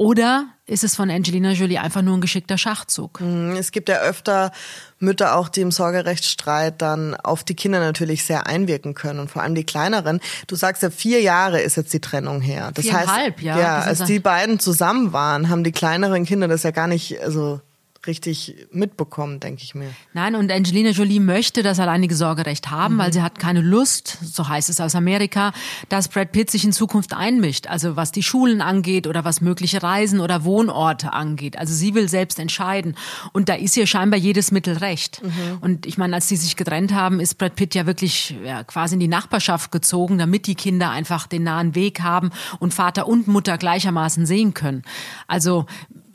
Oder 0.00 0.46
ist 0.64 0.82
es 0.82 0.96
von 0.96 1.10
Angelina 1.10 1.52
Jolie 1.52 1.76
einfach 1.76 2.00
nur 2.00 2.16
ein 2.16 2.22
geschickter 2.22 2.56
Schachzug? 2.56 3.20
Mhm, 3.20 3.56
es 3.56 3.70
gibt 3.70 3.90
ja 3.90 3.98
öfter 3.98 4.50
Mütter 4.98 5.36
auch, 5.36 5.50
die 5.50 5.60
im 5.60 5.70
Sorgerechtsstreit 5.70 6.80
dann 6.80 7.14
auf 7.16 7.44
die 7.44 7.54
Kinder 7.54 7.80
natürlich 7.80 8.24
sehr 8.24 8.46
einwirken 8.46 8.94
können 8.94 9.18
und 9.20 9.30
vor 9.30 9.42
allem 9.42 9.54
die 9.54 9.64
kleineren. 9.64 10.20
Du 10.46 10.56
sagst 10.56 10.82
ja, 10.82 10.88
vier 10.88 11.20
Jahre 11.20 11.60
ist 11.60 11.76
jetzt 11.76 11.92
die 11.92 12.00
Trennung 12.00 12.40
her. 12.40 12.70
Das 12.72 12.90
heißt, 12.90 13.40
ja. 13.42 13.58
Ja, 13.58 13.80
als 13.80 14.04
die 14.04 14.20
beiden 14.20 14.58
zusammen 14.58 15.12
waren, 15.12 15.50
haben 15.50 15.64
die 15.64 15.72
kleineren 15.72 16.24
Kinder 16.24 16.48
das 16.48 16.62
ja 16.62 16.70
gar 16.70 16.86
nicht, 16.86 17.20
also 17.20 17.60
richtig 18.06 18.68
mitbekommen, 18.72 19.40
denke 19.40 19.62
ich 19.62 19.74
mir. 19.74 19.90
Nein, 20.14 20.34
und 20.34 20.50
Angelina 20.50 20.90
Jolie 20.90 21.20
möchte 21.20 21.62
das 21.62 21.78
alleinige 21.78 22.14
Sorgerecht 22.14 22.70
haben, 22.70 22.94
mhm. 22.94 22.98
weil 22.98 23.12
sie 23.12 23.22
hat 23.22 23.38
keine 23.38 23.60
Lust, 23.60 24.18
so 24.22 24.48
heißt 24.48 24.70
es 24.70 24.80
aus 24.80 24.94
Amerika, 24.94 25.52
dass 25.90 26.08
Brad 26.08 26.32
Pitt 26.32 26.50
sich 26.50 26.64
in 26.64 26.72
Zukunft 26.72 27.14
einmischt. 27.14 27.66
Also 27.66 27.96
was 27.96 28.10
die 28.10 28.22
Schulen 28.22 28.62
angeht 28.62 29.06
oder 29.06 29.24
was 29.24 29.40
mögliche 29.40 29.82
Reisen 29.82 30.20
oder 30.20 30.44
Wohnorte 30.44 31.12
angeht. 31.12 31.58
Also 31.58 31.74
sie 31.74 31.94
will 31.94 32.08
selbst 32.08 32.38
entscheiden. 32.38 32.96
Und 33.32 33.48
da 33.48 33.54
ist 33.54 33.76
ihr 33.76 33.86
scheinbar 33.86 34.18
jedes 34.18 34.50
Mittel 34.50 34.78
recht. 34.78 35.22
Mhm. 35.22 35.58
Und 35.60 35.86
ich 35.86 35.98
meine, 35.98 36.14
als 36.14 36.26
die 36.28 36.36
sich 36.36 36.56
getrennt 36.56 36.94
haben, 36.94 37.20
ist 37.20 37.36
Brad 37.36 37.54
Pitt 37.54 37.74
ja 37.74 37.86
wirklich 37.86 38.34
ja, 38.44 38.64
quasi 38.64 38.94
in 38.94 39.00
die 39.00 39.08
Nachbarschaft 39.08 39.72
gezogen, 39.72 40.16
damit 40.16 40.46
die 40.46 40.54
Kinder 40.54 40.90
einfach 40.90 41.26
den 41.26 41.42
nahen 41.42 41.74
Weg 41.74 42.00
haben 42.00 42.30
und 42.60 42.72
Vater 42.72 43.06
und 43.06 43.28
Mutter 43.28 43.58
gleichermaßen 43.58 44.24
sehen 44.24 44.54
können. 44.54 44.82
Also 45.26 45.66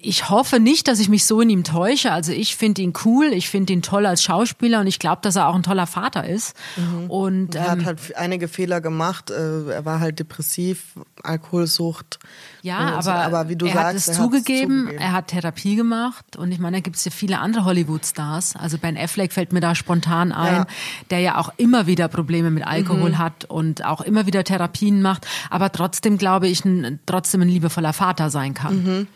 ich 0.05 0.29
hoffe 0.29 0.59
nicht, 0.59 0.87
dass 0.87 0.99
ich 0.99 1.09
mich 1.09 1.25
so 1.25 1.41
in 1.41 1.49
ihm 1.49 1.63
täusche. 1.63 2.11
Also 2.11 2.31
ich 2.31 2.55
finde 2.55 2.81
ihn 2.81 2.93
cool, 3.05 3.27
ich 3.33 3.49
finde 3.49 3.73
ihn 3.73 3.81
toll 3.81 4.05
als 4.05 4.23
Schauspieler 4.23 4.79
und 4.79 4.87
ich 4.87 4.99
glaube, 4.99 5.21
dass 5.21 5.35
er 5.35 5.47
auch 5.47 5.55
ein 5.55 5.63
toller 5.63 5.87
Vater 5.87 6.27
ist. 6.27 6.55
Mhm. 6.77 7.09
Und 7.09 7.55
er 7.55 7.71
hat 7.71 7.79
ähm, 7.79 7.85
halt 7.85 8.15
einige 8.15 8.47
Fehler 8.47 8.81
gemacht. 8.81 9.31
Äh, 9.31 9.69
er 9.71 9.85
war 9.85 9.99
halt 9.99 10.19
depressiv, 10.19 10.93
Alkoholsucht. 11.23 12.19
Ja, 12.65 12.97
aber, 12.97 13.13
aber 13.13 13.47
wie 13.47 13.55
du 13.55 13.67
er 13.67 13.73
sagst, 13.73 13.87
hat 13.87 13.95
es 13.95 14.07
er 14.07 14.13
zugegeben, 14.15 14.85
zugegeben, 14.85 14.97
er 14.97 15.11
hat 15.11 15.27
Therapie 15.27 15.75
gemacht 15.75 16.35
und 16.35 16.51
ich 16.51 16.57
meine, 16.57 16.77
da 16.77 16.81
gibt 16.81 16.95
es 16.95 17.05
ja 17.05 17.11
viele 17.11 17.37
andere 17.37 17.63
Hollywood-Stars. 17.63 18.55
Also 18.55 18.79
Ben 18.79 18.97
Affleck 18.97 19.33
fällt 19.33 19.53
mir 19.53 19.59
da 19.59 19.75
spontan 19.75 20.31
ein, 20.31 20.55
ja. 20.55 20.67
der 21.11 21.19
ja 21.19 21.37
auch 21.37 21.53
immer 21.57 21.85
wieder 21.85 22.07
Probleme 22.07 22.49
mit 22.49 22.65
Alkohol 22.65 23.11
mhm. 23.11 23.17
hat 23.19 23.45
und 23.45 23.85
auch 23.85 24.01
immer 24.01 24.25
wieder 24.25 24.43
Therapien 24.43 25.03
macht, 25.03 25.27
aber 25.51 25.71
trotzdem 25.71 26.17
glaube 26.17 26.47
ich, 26.47 26.65
ein, 26.65 26.99
trotzdem 27.05 27.41
ein 27.41 27.49
liebevoller 27.49 27.93
Vater 27.93 28.31
sein 28.31 28.55
kann. 28.55 28.83
Mhm. 28.83 29.07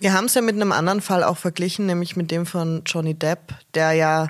Wir 0.00 0.12
haben 0.12 0.26
es 0.26 0.34
ja 0.34 0.42
mit 0.42 0.56
einem 0.56 0.72
anderen 0.72 1.00
Fall 1.00 1.24
auch 1.24 1.38
verglichen, 1.38 1.86
nämlich 1.86 2.14
mit 2.14 2.30
dem 2.30 2.44
von 2.44 2.82
Johnny 2.84 3.14
Depp, 3.14 3.54
der 3.72 3.92
ja 3.92 4.28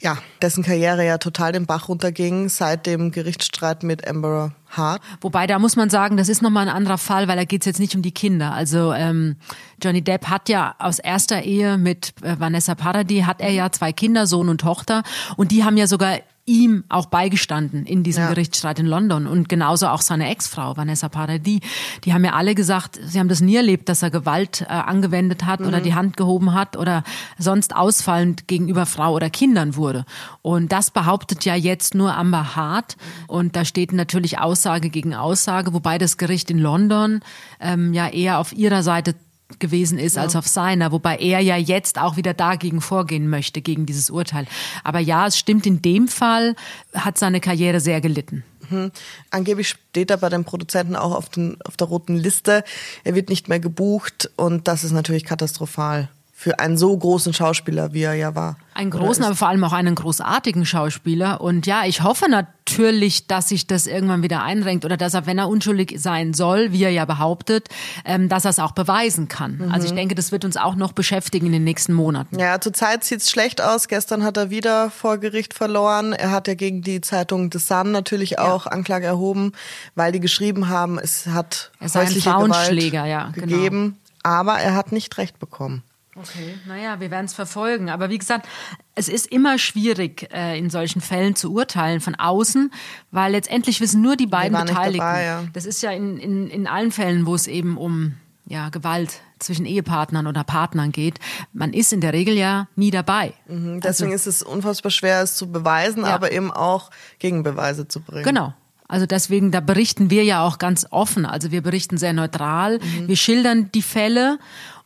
ja, 0.00 0.16
dessen 0.40 0.64
Karriere 0.64 1.04
ja 1.04 1.18
total 1.18 1.52
den 1.52 1.66
Bach 1.66 1.88
runterging 1.88 2.48
seit 2.48 2.86
dem 2.86 3.10
Gerichtsstreit 3.10 3.82
mit 3.82 4.08
Amber 4.08 4.54
Hart. 4.70 5.02
Wobei, 5.20 5.46
da 5.46 5.58
muss 5.58 5.76
man 5.76 5.90
sagen, 5.90 6.16
das 6.16 6.28
ist 6.28 6.42
nochmal 6.42 6.68
ein 6.68 6.74
anderer 6.74 6.96
Fall, 6.96 7.28
weil 7.28 7.36
da 7.36 7.44
geht's 7.44 7.66
jetzt 7.66 7.80
nicht 7.80 7.94
um 7.94 8.02
die 8.02 8.12
Kinder. 8.12 8.52
Also 8.52 8.92
ähm, 8.94 9.36
Johnny 9.82 10.02
Depp 10.02 10.28
hat 10.28 10.48
ja 10.48 10.74
aus 10.78 10.98
erster 10.98 11.42
Ehe 11.42 11.76
mit 11.76 12.14
äh, 12.22 12.36
Vanessa 12.38 12.74
Paradis, 12.74 13.26
hat 13.26 13.40
er 13.40 13.50
ja 13.50 13.70
zwei 13.72 13.92
Kinder, 13.92 14.26
Sohn 14.26 14.48
und 14.48 14.60
Tochter. 14.62 15.02
Und 15.36 15.50
die 15.50 15.64
haben 15.64 15.76
ja 15.76 15.86
sogar 15.86 16.18
ihm 16.50 16.84
auch 16.88 17.06
beigestanden 17.06 17.86
in 17.86 18.02
diesem 18.02 18.24
ja. 18.24 18.28
Gerichtsstreit 18.30 18.80
in 18.80 18.86
London 18.86 19.26
und 19.26 19.48
genauso 19.48 19.86
auch 19.86 20.02
seine 20.02 20.28
Ex-Frau 20.28 20.76
Vanessa 20.76 21.08
Paradis. 21.08 21.60
Die 22.04 22.12
haben 22.12 22.24
ja 22.24 22.32
alle 22.32 22.54
gesagt, 22.54 22.98
sie 23.02 23.20
haben 23.20 23.28
das 23.28 23.40
nie 23.40 23.54
erlebt, 23.54 23.88
dass 23.88 24.02
er 24.02 24.10
Gewalt 24.10 24.62
äh, 24.62 24.66
angewendet 24.66 25.44
hat 25.44 25.60
mhm. 25.60 25.66
oder 25.68 25.80
die 25.80 25.94
Hand 25.94 26.16
gehoben 26.16 26.52
hat 26.52 26.76
oder 26.76 27.04
sonst 27.38 27.76
ausfallend 27.76 28.48
gegenüber 28.48 28.84
Frau 28.84 29.14
oder 29.14 29.30
Kindern 29.30 29.76
wurde. 29.76 30.04
Und 30.42 30.72
das 30.72 30.90
behauptet 30.90 31.44
ja 31.44 31.54
jetzt 31.54 31.94
nur 31.94 32.14
Amber 32.16 32.56
Hart 32.56 32.96
und 33.28 33.54
da 33.54 33.64
steht 33.64 33.92
natürlich 33.92 34.40
Aussage 34.40 34.90
gegen 34.90 35.14
Aussage, 35.14 35.72
wobei 35.72 35.98
das 35.98 36.16
Gericht 36.16 36.50
in 36.50 36.58
London 36.58 37.20
ähm, 37.60 37.94
ja 37.94 38.08
eher 38.08 38.40
auf 38.40 38.52
ihrer 38.52 38.82
Seite 38.82 39.14
gewesen 39.58 39.98
ist 39.98 40.16
ja. 40.16 40.22
als 40.22 40.36
auf 40.36 40.46
seiner, 40.46 40.92
wobei 40.92 41.16
er 41.16 41.40
ja 41.40 41.56
jetzt 41.56 41.98
auch 41.98 42.16
wieder 42.16 42.34
dagegen 42.34 42.80
vorgehen 42.80 43.28
möchte, 43.28 43.60
gegen 43.60 43.86
dieses 43.86 44.10
Urteil. 44.10 44.46
Aber 44.84 44.98
ja, 45.00 45.26
es 45.26 45.38
stimmt, 45.38 45.66
in 45.66 45.82
dem 45.82 46.08
Fall 46.08 46.54
hat 46.94 47.18
seine 47.18 47.40
Karriere 47.40 47.80
sehr 47.80 48.00
gelitten. 48.00 48.44
Mhm. 48.70 48.92
Angeblich 49.30 49.68
steht 49.68 50.10
er 50.10 50.16
bei 50.16 50.28
den 50.28 50.44
Produzenten 50.44 50.96
auch 50.96 51.14
auf, 51.14 51.28
den, 51.28 51.58
auf 51.64 51.76
der 51.76 51.88
roten 51.88 52.16
Liste. 52.16 52.64
Er 53.04 53.14
wird 53.14 53.28
nicht 53.28 53.48
mehr 53.48 53.60
gebucht 53.60 54.30
und 54.36 54.68
das 54.68 54.84
ist 54.84 54.92
natürlich 54.92 55.24
katastrophal 55.24 56.08
für 56.40 56.58
einen 56.58 56.78
so 56.78 56.96
großen 56.96 57.34
Schauspieler, 57.34 57.92
wie 57.92 58.00
er 58.00 58.14
ja 58.14 58.34
war. 58.34 58.56
Einen 58.72 58.90
großen, 58.90 59.22
aber 59.24 59.34
vor 59.34 59.48
allem 59.48 59.62
auch 59.62 59.74
einen 59.74 59.94
großartigen 59.94 60.64
Schauspieler. 60.64 61.42
Und 61.42 61.66
ja, 61.66 61.84
ich 61.84 62.02
hoffe 62.02 62.30
natürlich, 62.30 62.59
dass 63.30 63.48
sich 63.48 63.66
das 63.66 63.86
irgendwann 63.86 64.22
wieder 64.22 64.42
einrenkt 64.42 64.84
oder 64.84 64.96
dass 64.96 65.14
er, 65.14 65.26
wenn 65.26 65.38
er 65.38 65.48
unschuldig 65.48 65.96
sein 65.98 66.34
soll, 66.34 66.72
wie 66.72 66.84
er 66.84 66.90
ja 66.90 67.04
behauptet, 67.04 67.68
ähm, 68.04 68.28
dass 68.28 68.44
er 68.44 68.50
es 68.50 68.58
auch 68.58 68.72
beweisen 68.72 69.28
kann. 69.28 69.58
Mhm. 69.58 69.72
Also 69.72 69.86
ich 69.86 69.92
denke, 69.92 70.14
das 70.14 70.32
wird 70.32 70.44
uns 70.44 70.56
auch 70.56 70.74
noch 70.74 70.92
beschäftigen 70.92 71.46
in 71.46 71.52
den 71.52 71.64
nächsten 71.64 71.92
Monaten. 71.92 72.38
Ja, 72.38 72.60
zurzeit 72.60 73.04
sieht 73.04 73.20
es 73.20 73.30
schlecht 73.30 73.60
aus. 73.60 73.88
Gestern 73.88 74.24
hat 74.24 74.36
er 74.36 74.50
wieder 74.50 74.90
vor 74.90 75.18
Gericht 75.18 75.54
verloren. 75.54 76.12
Er 76.12 76.30
hat 76.30 76.48
ja 76.48 76.54
gegen 76.54 76.82
die 76.82 77.00
Zeitung 77.00 77.50
The 77.52 77.58
Sun 77.58 77.90
natürlich 77.92 78.38
auch 78.38 78.66
ja. 78.66 78.72
Anklage 78.72 79.06
erhoben, 79.06 79.52
weil 79.94 80.12
die 80.12 80.20
geschrieben 80.20 80.68
haben, 80.68 80.98
es 80.98 81.26
hat 81.26 81.70
er 81.80 81.88
sei 81.88 82.06
häusliche 82.06 82.34
ein 82.34 82.44
Gewalt 82.44 82.92
ja, 82.92 83.30
genau. 83.30 83.46
gegeben. 83.46 83.98
Aber 84.22 84.58
er 84.58 84.74
hat 84.74 84.92
nicht 84.92 85.16
recht 85.18 85.38
bekommen. 85.38 85.82
Okay, 86.16 86.56
naja, 86.66 86.98
wir 86.98 87.10
werden 87.10 87.26
es 87.26 87.34
verfolgen. 87.34 87.88
Aber 87.88 88.10
wie 88.10 88.18
gesagt, 88.18 88.48
es 88.94 89.08
ist 89.08 89.26
immer 89.28 89.58
schwierig, 89.58 90.28
äh, 90.32 90.58
in 90.58 90.68
solchen 90.68 91.00
Fällen 91.00 91.36
zu 91.36 91.52
urteilen 91.52 92.00
von 92.00 92.16
außen, 92.16 92.72
weil 93.12 93.32
letztendlich 93.32 93.80
wissen 93.80 94.02
nur 94.02 94.16
die 94.16 94.26
beiden 94.26 94.58
Beteiligten. 94.58 94.98
Dabei, 94.98 95.24
ja. 95.24 95.44
Das 95.52 95.66
ist 95.66 95.82
ja 95.82 95.92
in, 95.92 96.18
in, 96.18 96.48
in 96.48 96.66
allen 96.66 96.90
Fällen, 96.90 97.26
wo 97.26 97.34
es 97.34 97.46
eben 97.46 97.78
um 97.78 98.16
ja, 98.46 98.68
Gewalt 98.70 99.20
zwischen 99.38 99.64
Ehepartnern 99.64 100.26
oder 100.26 100.42
Partnern 100.42 100.90
geht. 100.90 101.20
Man 101.52 101.72
ist 101.72 101.92
in 101.92 102.00
der 102.00 102.12
Regel 102.12 102.34
ja 102.34 102.66
nie 102.74 102.90
dabei. 102.90 103.32
Mhm, 103.46 103.80
deswegen 103.80 104.12
also, 104.12 104.28
ist 104.28 104.36
es 104.36 104.42
unfassbar 104.42 104.90
schwer, 104.90 105.22
es 105.22 105.36
zu 105.36 105.50
beweisen, 105.50 106.02
ja. 106.02 106.14
aber 106.14 106.32
eben 106.32 106.50
auch 106.50 106.90
Gegenbeweise 107.20 107.86
zu 107.86 108.00
bringen. 108.00 108.24
Genau. 108.24 108.52
Also 108.88 109.06
deswegen, 109.06 109.52
da 109.52 109.60
berichten 109.60 110.10
wir 110.10 110.24
ja 110.24 110.44
auch 110.44 110.58
ganz 110.58 110.84
offen. 110.90 111.24
Also 111.24 111.52
wir 111.52 111.62
berichten 111.62 111.96
sehr 111.96 112.12
neutral. 112.12 112.80
Mhm. 112.80 113.06
Wir 113.06 113.16
schildern 113.16 113.70
die 113.72 113.82
Fälle 113.82 114.40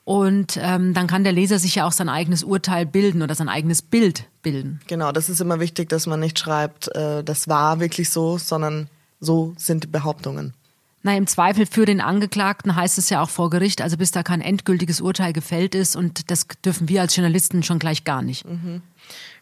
und 0.05 0.59
ähm, 0.61 0.93
dann 0.93 1.07
kann 1.07 1.25
der 1.25 1.33
Leser 1.33 1.59
sich 1.59 1.77
ja 1.77 1.87
auch 1.87 1.93
sein 1.93 2.09
eigenes 2.09 2.45
Urteil 2.45 2.85
bilden 2.85 3.23
oder 3.23 3.35
sein 3.35 3.49
eigenes 3.49 3.81
Bild 3.81 4.25
bilden. 4.43 4.81
Genau, 4.87 5.13
das 5.13 5.29
ist 5.29 5.41
immer 5.41 5.61
wichtig, 5.61 5.89
dass 5.89 6.07
man 6.07 6.21
nicht 6.21 6.39
schreibt, 6.39 6.95
äh, 6.95 7.25
das 7.25 7.49
war 7.49 7.81
wirklich 7.81 8.11
so, 8.11 8.37
sondern 8.37 8.89
so 9.21 9.55
sind 9.57 9.85
die 9.85 9.89
Behauptungen. 9.89 10.53
Na, 11.03 11.17
im 11.17 11.27
Zweifel 11.27 11.67
für 11.67 11.85
den 11.85 12.01
Angeklagten 12.01 12.77
heißt 12.77 12.97
es 12.97 13.11
ja 13.11 13.23
auch 13.23 13.29
vor 13.29 13.51
Gericht, 13.51 13.83
also 13.83 13.99
bis 13.99 14.11
da 14.11 14.23
kein 14.23 14.41
endgültiges 14.41 15.03
Urteil 15.03 15.35
gefällt 15.35 15.75
ist 15.75 15.97
und 15.97 16.31
das 16.31 16.47
dürfen 16.65 16.89
wir 16.89 17.03
als 17.03 17.15
Journalisten 17.15 17.63
schon 17.63 17.79
gleich 17.79 18.05
gar 18.05 18.23
nicht. 18.23 18.47
Mhm. 18.47 18.81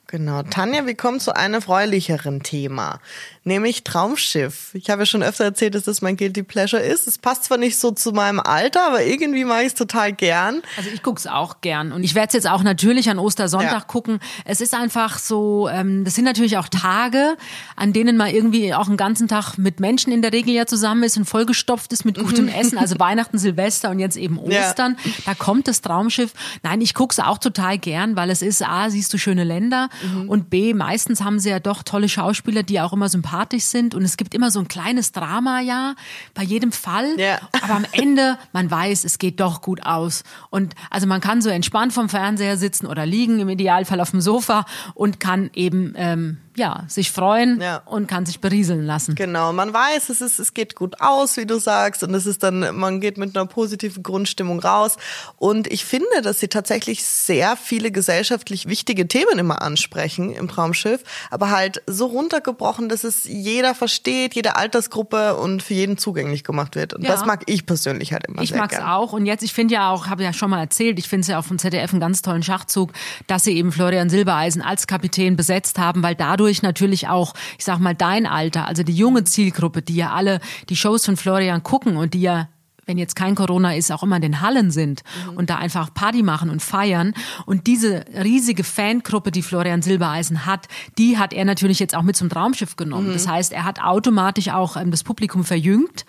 Genau. 0.09 0.43
Tanja, 0.43 0.85
wir 0.85 0.95
kommen 0.95 1.21
zu 1.21 1.35
einem 1.35 1.55
erfreulicheren 1.55 2.43
Thema, 2.43 3.01
nämlich 3.45 3.83
Traumschiff. 3.83 4.69
Ich 4.75 4.91
habe 4.91 5.03
ja 5.03 5.07
schon 5.07 5.23
öfter 5.23 5.45
erzählt, 5.45 5.75
dass 5.75 5.85
das 5.85 6.03
mein 6.03 6.19
Guilty 6.19 6.43
Pleasure 6.43 6.83
ist. 6.83 7.09
Es 7.09 7.17
passt 7.17 7.45
zwar 7.45 7.57
nicht 7.57 7.79
so 7.79 7.93
zu 7.93 8.13
meinem 8.13 8.39
Alter, 8.39 8.87
aber 8.89 9.05
irgendwie 9.05 9.47
mache 9.47 9.63
ich 9.63 9.69
es 9.69 9.75
total 9.75 10.13
gern. 10.13 10.61
Also 10.77 10.91
ich 10.93 11.03
gucke 11.03 11.19
es 11.19 11.27
auch 11.27 11.63
gern 11.63 11.93
und 11.93 12.05
ich 12.05 12.15
werde 12.15 12.27
es 12.27 12.35
jetzt 12.35 12.47
auch 12.47 12.63
natürlich 12.63 13.09
an 13.09 13.19
Ostersonntag 13.19 13.73
ja. 13.73 13.81
gucken. 13.81 14.19
Es 14.45 14.61
ist 14.61 14.75
einfach 14.75 15.19
so, 15.19 15.71
ähm, 15.73 16.05
das 16.05 16.15
sind 16.15 16.25
natürlich 16.25 16.59
auch 16.59 16.69
Tage, 16.69 17.39
an 17.77 17.95
denen 17.95 18.19
man 18.19 18.35
irgendwie 18.35 18.75
auch 18.75 18.89
einen 18.89 18.99
ganzen 18.99 19.29
Tag 19.29 19.57
mit 19.57 19.81
Menschen 19.81 20.13
in 20.13 20.21
der 20.21 20.35
Regel 20.35 20.53
ja 20.53 20.67
zusammen 20.67 21.05
ist 21.05 21.17
und 21.17 21.25
vollgestopft 21.25 21.91
ist 21.91 22.05
mit 22.05 22.19
gutem 22.19 22.49
Essen. 22.49 22.77
Also 22.77 22.99
Weihnachten, 22.99 23.39
Silvester 23.39 23.89
und 23.89 23.99
jetzt 23.99 24.19
eben 24.19 24.39
Ostern. 24.39 24.99
Ja. 25.05 25.13
Da 25.25 25.35
kommt 25.35 25.69
das 25.69 25.81
Traumschiff. 25.81 26.35
Nein, 26.63 26.83
ich 26.83 26.93
gucke 26.93 27.13
es 27.13 27.19
auch 27.19 27.39
total 27.39 27.79
gern, 27.79 28.15
weil 28.15 28.29
es 28.29 28.43
ist, 28.43 28.61
A, 28.63 28.91
siehst 28.91 29.11
du 29.15 29.17
schöne 29.17 29.45
Länder 29.45 29.89
Mhm. 30.03 30.29
Und 30.29 30.51
B, 30.51 30.75
meistens 30.75 31.23
haben 31.23 31.39
sie 31.39 31.51
ja 31.51 31.61
doch 31.61 31.83
tolle 31.83 32.09
Schauspieler, 32.09 32.63
die 32.63 32.81
auch 32.81 32.93
immer 32.93 33.09
sympathisch 33.09 33.65
sind. 33.65 33.95
Und 33.95 34.03
es 34.03 34.17
gibt 34.17 34.35
immer 34.35 34.51
so 34.51 34.61
ein 34.61 34.69
kleines 34.69 35.13
Drama, 35.13 35.61
ja, 35.61 35.95
bei 36.35 36.43
jedem 36.43 36.73
Fall. 36.73 37.19
Ja. 37.19 37.39
Aber 37.63 37.75
am 37.75 37.87
Ende, 37.93 38.39
man 38.53 38.71
weiß, 38.71 39.05
es 39.05 39.19
geht 39.19 39.41
doch 39.41 39.63
gut 39.63 39.83
aus. 39.85 40.25
Und 40.51 40.75
also 40.91 41.07
man 41.07 41.21
kann 41.21 41.43
so 41.43 41.51
entspannt 41.51 41.93
vom 41.93 42.09
Fernseher 42.09 42.57
sitzen 42.57 42.87
oder 42.87 43.07
liegen, 43.07 43.41
im 43.41 43.49
Idealfall 43.49 44.01
auf 44.01 44.11
dem 44.11 44.21
Sofa 44.21 44.65
und 44.95 45.21
kann 45.21 45.51
eben 45.55 45.95
ähm, 45.97 46.39
ja, 46.55 46.85
sich 46.89 47.11
freuen 47.11 47.61
ja. 47.61 47.83
und 47.87 48.09
kann 48.09 48.27
sich 48.27 48.41
berieseln 48.41 48.85
lassen. 48.85 49.15
Genau, 49.15 49.53
man 49.53 49.73
weiß, 49.73 50.11
es 50.11 50.21
ist, 50.21 50.39
es 50.39 50.53
geht 50.53 50.77
gut 50.77 51.01
aus, 51.01 51.37
wie 51.39 51.47
du 51.47 51.59
sagst, 51.59 52.03
und 52.03 52.15
es 52.15 52.27
ist 52.27 52.43
dann, 52.43 52.77
man 52.77 53.01
geht 53.01 53.17
mit 53.17 53.35
einer 53.37 53.47
positiven 53.47 54.03
Grundstimmung 54.03 54.61
raus. 54.61 54.97
Und 55.37 55.67
ich 55.73 55.85
finde, 55.85 56.21
dass 56.23 56.41
sie 56.41 56.49
tatsächlich 56.49 57.05
sehr 57.05 57.57
viele 57.57 57.91
gesellschaftlich 57.91 58.69
wichtige 58.69 59.09
Themen 59.09 59.39
immer 59.39 59.63
ansprechen 59.63 60.33
im 60.35 60.49
Traumschiff, 60.49 61.03
aber 61.31 61.51
halt 61.51 61.83
so 61.87 62.07
runtergebrochen, 62.07 62.91
dass 62.91 63.05
es 63.05 63.25
jeder 63.25 63.75
versteht, 63.75 64.35
jede 64.35 64.57
Altersgruppe 64.57 65.37
und 65.37 65.63
für 65.63 65.75
jeden 65.75 65.97
zugänglich 65.97 66.45
gemacht 66.45 66.77
wird. 66.77 66.93
Und 66.93 67.03
ja. 67.03 67.11
das 67.11 67.25
mag 67.25 67.45
ich 67.47 67.65
persönlich 67.65 68.13
halt 68.13 68.27
immer 68.27 68.43
ich 68.43 68.55
mag's 68.55 68.77
gern. 68.77 68.87
auch. 68.87 69.15
Und 69.15 69.25
jetzt, 69.25 69.43
ich 69.43 69.55
finde 69.55 69.75
ja 69.75 69.91
auch, 69.91 70.09
habe 70.09 70.23
ja 70.23 70.35
schon 70.35 70.51
mal 70.51 70.61
erzählt, 70.61 70.99
ich 70.99 71.09
finde 71.09 71.23
es 71.23 71.29
ja 71.29 71.39
auch 71.39 71.45
vom 71.45 71.59
ZDF 71.59 71.93
einen 71.93 72.01
ganz 72.01 72.21
tollen 72.21 72.43
Schachzug, 72.43 72.93
dass 73.27 73.45
sie 73.45 73.57
eben 73.57 73.73
Florian 73.73 74.11
Silbereisen 74.11 74.61
als 74.61 74.87
Kapitän 74.87 75.37
besetzt 75.37 75.79
haben, 75.79 76.03
weil 76.03 76.15
dadurch 76.15 76.42
dadurch 76.43 76.63
natürlich 76.63 77.07
auch, 77.07 77.35
ich 77.57 77.65
sag 77.65 77.79
mal, 77.79 77.95
dein 77.95 78.27
Alter, 78.27 78.67
also 78.67 78.83
die 78.83 78.95
junge 78.95 79.23
Zielgruppe, 79.23 79.81
die 79.81 79.95
ja 79.95 80.13
alle 80.13 80.41
die 80.69 80.77
Shows 80.77 81.05
von 81.05 81.17
Florian 81.17 81.63
gucken 81.63 81.97
und 81.97 82.15
die 82.15 82.23
ja 82.23 82.49
wenn 82.85 82.99
jetzt 82.99 83.15
kein 83.15 83.37
Corona 83.37 83.77
ist, 83.77 83.93
auch 83.93 84.03
immer 84.03 84.17
in 84.17 84.23
den 84.23 84.41
Hallen 84.41 84.73
sind 84.73 85.05
mhm. 85.31 85.37
und 85.37 85.51
da 85.51 85.57
einfach 85.57 85.95
Party 85.95 86.25
machen 86.25 86.51
und 86.51 86.61
feiern. 86.61 87.15
Und 87.47 87.69
diese 87.69 88.05
riesige 88.13 88.65
Fangruppe, 88.65 89.31
die 89.31 89.43
Florian 89.43 89.83
Silbereisen 89.83 90.47
hat, 90.47 90.67
die 90.99 91.17
hat 91.17 91.33
er 91.33 91.45
natürlich 91.45 91.79
jetzt 91.79 91.95
auch 91.95 92.03
mit 92.03 92.17
zum 92.17 92.29
Traumschiff 92.29 92.75
genommen. 92.75 93.11
Mhm. 93.11 93.13
Das 93.13 93.29
heißt, 93.29 93.53
er 93.53 93.63
hat 93.63 93.81
automatisch 93.81 94.49
auch 94.49 94.77
ähm, 94.77 94.91
das 94.91 95.05
Publikum 95.05 95.45
verjüngt. 95.45 96.05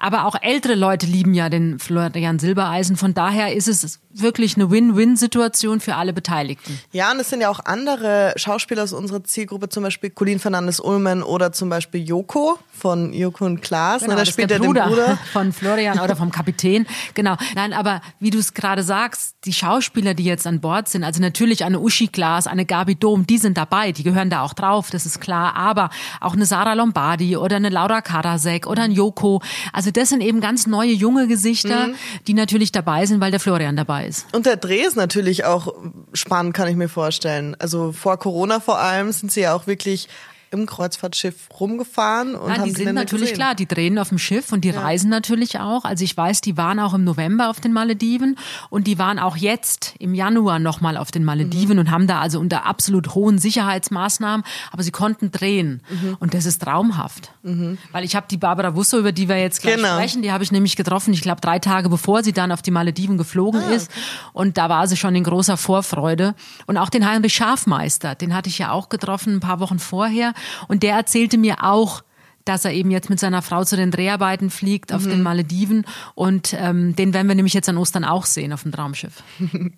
Aber 0.00 0.24
auch 0.24 0.34
ältere 0.40 0.74
Leute 0.74 1.06
lieben 1.06 1.34
ja 1.34 1.50
den 1.50 1.78
Florian 1.78 2.38
Silbereisen. 2.38 2.96
Von 2.96 3.12
daher 3.12 3.54
ist 3.54 3.68
es 3.68 4.00
wirklich 4.12 4.56
eine 4.56 4.70
Win-Win-Situation 4.70 5.80
für 5.80 5.94
alle 5.94 6.12
Beteiligten. 6.12 6.80
Ja, 6.90 7.12
und 7.12 7.20
es 7.20 7.28
sind 7.30 7.42
ja 7.42 7.50
auch 7.50 7.60
andere 7.64 8.32
Schauspieler 8.36 8.82
aus 8.82 8.92
unserer 8.92 9.22
Zielgruppe, 9.22 9.68
zum 9.68 9.84
Beispiel 9.84 10.10
Colin 10.10 10.40
Fernandes-Ulmen 10.40 11.22
oder 11.22 11.52
zum 11.52 11.68
Beispiel 11.68 12.02
Joko 12.02 12.58
von 12.72 13.12
Joko 13.12 13.44
und 13.44 13.60
Klaas. 13.60 14.02
Genau, 14.02 14.16
da 14.16 14.24
spielt 14.24 14.50
der 14.50 14.58
Bruder, 14.58 14.84
den 14.84 14.88
Bruder 14.88 15.18
von 15.32 15.52
Florian 15.52 16.00
oder 16.00 16.16
vom 16.16 16.30
Kapitän. 16.30 16.86
Genau. 17.14 17.36
Nein, 17.54 17.72
aber 17.72 18.00
wie 18.18 18.30
du 18.30 18.38
es 18.38 18.54
gerade 18.54 18.82
sagst, 18.82 19.36
die 19.44 19.52
Schauspieler, 19.52 20.14
die 20.14 20.24
jetzt 20.24 20.46
an 20.46 20.60
Bord 20.60 20.88
sind, 20.88 21.04
also 21.04 21.20
natürlich 21.20 21.64
eine 21.64 21.78
Uschi 21.78 22.08
Klaas, 22.08 22.46
eine 22.46 22.64
Gabi 22.64 22.96
Dom, 22.96 23.26
die 23.26 23.38
sind 23.38 23.58
dabei, 23.58 23.92
die 23.92 24.02
gehören 24.02 24.30
da 24.30 24.42
auch 24.42 24.54
drauf, 24.54 24.90
das 24.90 25.04
ist 25.04 25.20
klar. 25.20 25.54
Aber 25.56 25.90
auch 26.20 26.32
eine 26.32 26.46
Sarah 26.46 26.72
Lombardi 26.72 27.36
oder 27.36 27.56
eine 27.56 27.68
Laura 27.68 28.00
Karasek 28.00 28.66
oder 28.66 28.82
ein 28.82 28.92
Joko. 28.92 29.42
Also 29.72 29.89
also 29.90 30.00
das 30.00 30.08
sind 30.10 30.20
eben 30.20 30.40
ganz 30.40 30.66
neue, 30.66 30.92
junge 30.92 31.26
Gesichter, 31.26 31.88
mhm. 31.88 31.94
die 32.26 32.34
natürlich 32.34 32.70
dabei 32.70 33.06
sind, 33.06 33.20
weil 33.20 33.32
der 33.32 33.40
Florian 33.40 33.76
dabei 33.76 34.06
ist. 34.06 34.24
Und 34.32 34.46
der 34.46 34.56
Dreh 34.56 34.82
ist 34.82 34.96
natürlich 34.96 35.44
auch 35.44 35.74
spannend, 36.12 36.54
kann 36.54 36.68
ich 36.68 36.76
mir 36.76 36.88
vorstellen. 36.88 37.56
Also 37.58 37.90
vor 37.90 38.16
Corona 38.18 38.60
vor 38.60 38.78
allem 38.78 39.10
sind 39.10 39.32
sie 39.32 39.40
ja 39.40 39.54
auch 39.54 39.66
wirklich 39.66 40.08
im 40.52 40.66
Kreuzfahrtschiff 40.66 41.48
rumgefahren 41.60 42.34
und 42.34 42.48
Nein, 42.48 42.58
haben 42.58 42.64
die 42.64 42.72
sind 42.72 42.94
natürlich 42.94 43.30
gesehen. 43.30 43.36
klar, 43.36 43.54
die 43.54 43.66
drehen 43.66 43.98
auf 44.00 44.08
dem 44.08 44.18
Schiff 44.18 44.52
und 44.52 44.64
die 44.64 44.70
ja. 44.70 44.80
reisen 44.80 45.08
natürlich 45.08 45.60
auch. 45.60 45.84
Also 45.84 46.02
ich 46.02 46.16
weiß, 46.16 46.40
die 46.40 46.56
waren 46.56 46.80
auch 46.80 46.92
im 46.92 47.04
November 47.04 47.50
auf 47.50 47.60
den 47.60 47.72
Malediven 47.72 48.36
und 48.68 48.88
die 48.88 48.98
waren 48.98 49.20
auch 49.20 49.36
jetzt 49.36 49.94
im 50.00 50.12
Januar 50.12 50.58
nochmal 50.58 50.96
auf 50.96 51.12
den 51.12 51.24
Malediven 51.24 51.74
mhm. 51.74 51.80
und 51.80 51.90
haben 51.92 52.08
da 52.08 52.20
also 52.20 52.40
unter 52.40 52.66
absolut 52.66 53.14
hohen 53.14 53.38
Sicherheitsmaßnahmen, 53.38 54.44
aber 54.72 54.82
sie 54.82 54.90
konnten 54.90 55.30
drehen 55.30 55.82
mhm. 55.88 56.16
und 56.18 56.34
das 56.34 56.46
ist 56.46 56.62
traumhaft. 56.62 57.30
Mhm. 57.44 57.78
Weil 57.92 58.04
ich 58.04 58.16
habe 58.16 58.26
die 58.28 58.36
Barbara 58.36 58.74
Wusso, 58.74 58.98
über 58.98 59.12
die 59.12 59.28
wir 59.28 59.38
jetzt 59.38 59.62
gleich 59.62 59.76
genau. 59.76 59.94
sprechen, 59.94 60.22
die 60.22 60.32
habe 60.32 60.42
ich 60.42 60.50
nämlich 60.50 60.74
getroffen, 60.74 61.14
ich 61.14 61.22
glaube 61.22 61.40
drei 61.40 61.60
Tage 61.60 61.88
bevor 61.88 62.24
sie 62.24 62.32
dann 62.32 62.50
auf 62.50 62.62
die 62.62 62.72
Malediven 62.72 63.18
geflogen 63.18 63.62
ah. 63.62 63.70
ist 63.70 63.88
und 64.32 64.58
da 64.58 64.68
war 64.68 64.88
sie 64.88 64.96
schon 64.96 65.14
in 65.14 65.22
großer 65.22 65.56
Vorfreude 65.56 66.34
und 66.66 66.76
auch 66.76 66.90
den 66.90 67.08
Heinrich 67.08 67.34
Schafmeister, 67.34 68.16
den 68.16 68.34
hatte 68.34 68.48
ich 68.48 68.58
ja 68.58 68.72
auch 68.72 68.88
getroffen 68.88 69.34
ein 69.34 69.40
paar 69.40 69.60
Wochen 69.60 69.78
vorher 69.78 70.34
und 70.68 70.82
der 70.82 70.94
erzählte 70.94 71.38
mir 71.38 71.64
auch, 71.64 72.02
dass 72.44 72.64
er 72.64 72.72
eben 72.72 72.90
jetzt 72.90 73.10
mit 73.10 73.20
seiner 73.20 73.42
Frau 73.42 73.64
zu 73.64 73.76
den 73.76 73.90
Dreharbeiten 73.90 74.50
fliegt 74.50 74.92
auf 74.92 75.04
mhm. 75.04 75.10
den 75.10 75.22
Malediven 75.22 75.86
und 76.14 76.54
ähm, 76.58 76.96
den 76.96 77.14
werden 77.14 77.28
wir 77.28 77.34
nämlich 77.34 77.54
jetzt 77.54 77.68
an 77.68 77.76
Ostern 77.76 78.04
auch 78.04 78.26
sehen 78.26 78.52
auf 78.52 78.62
dem 78.62 78.72
Traumschiff. 78.72 79.22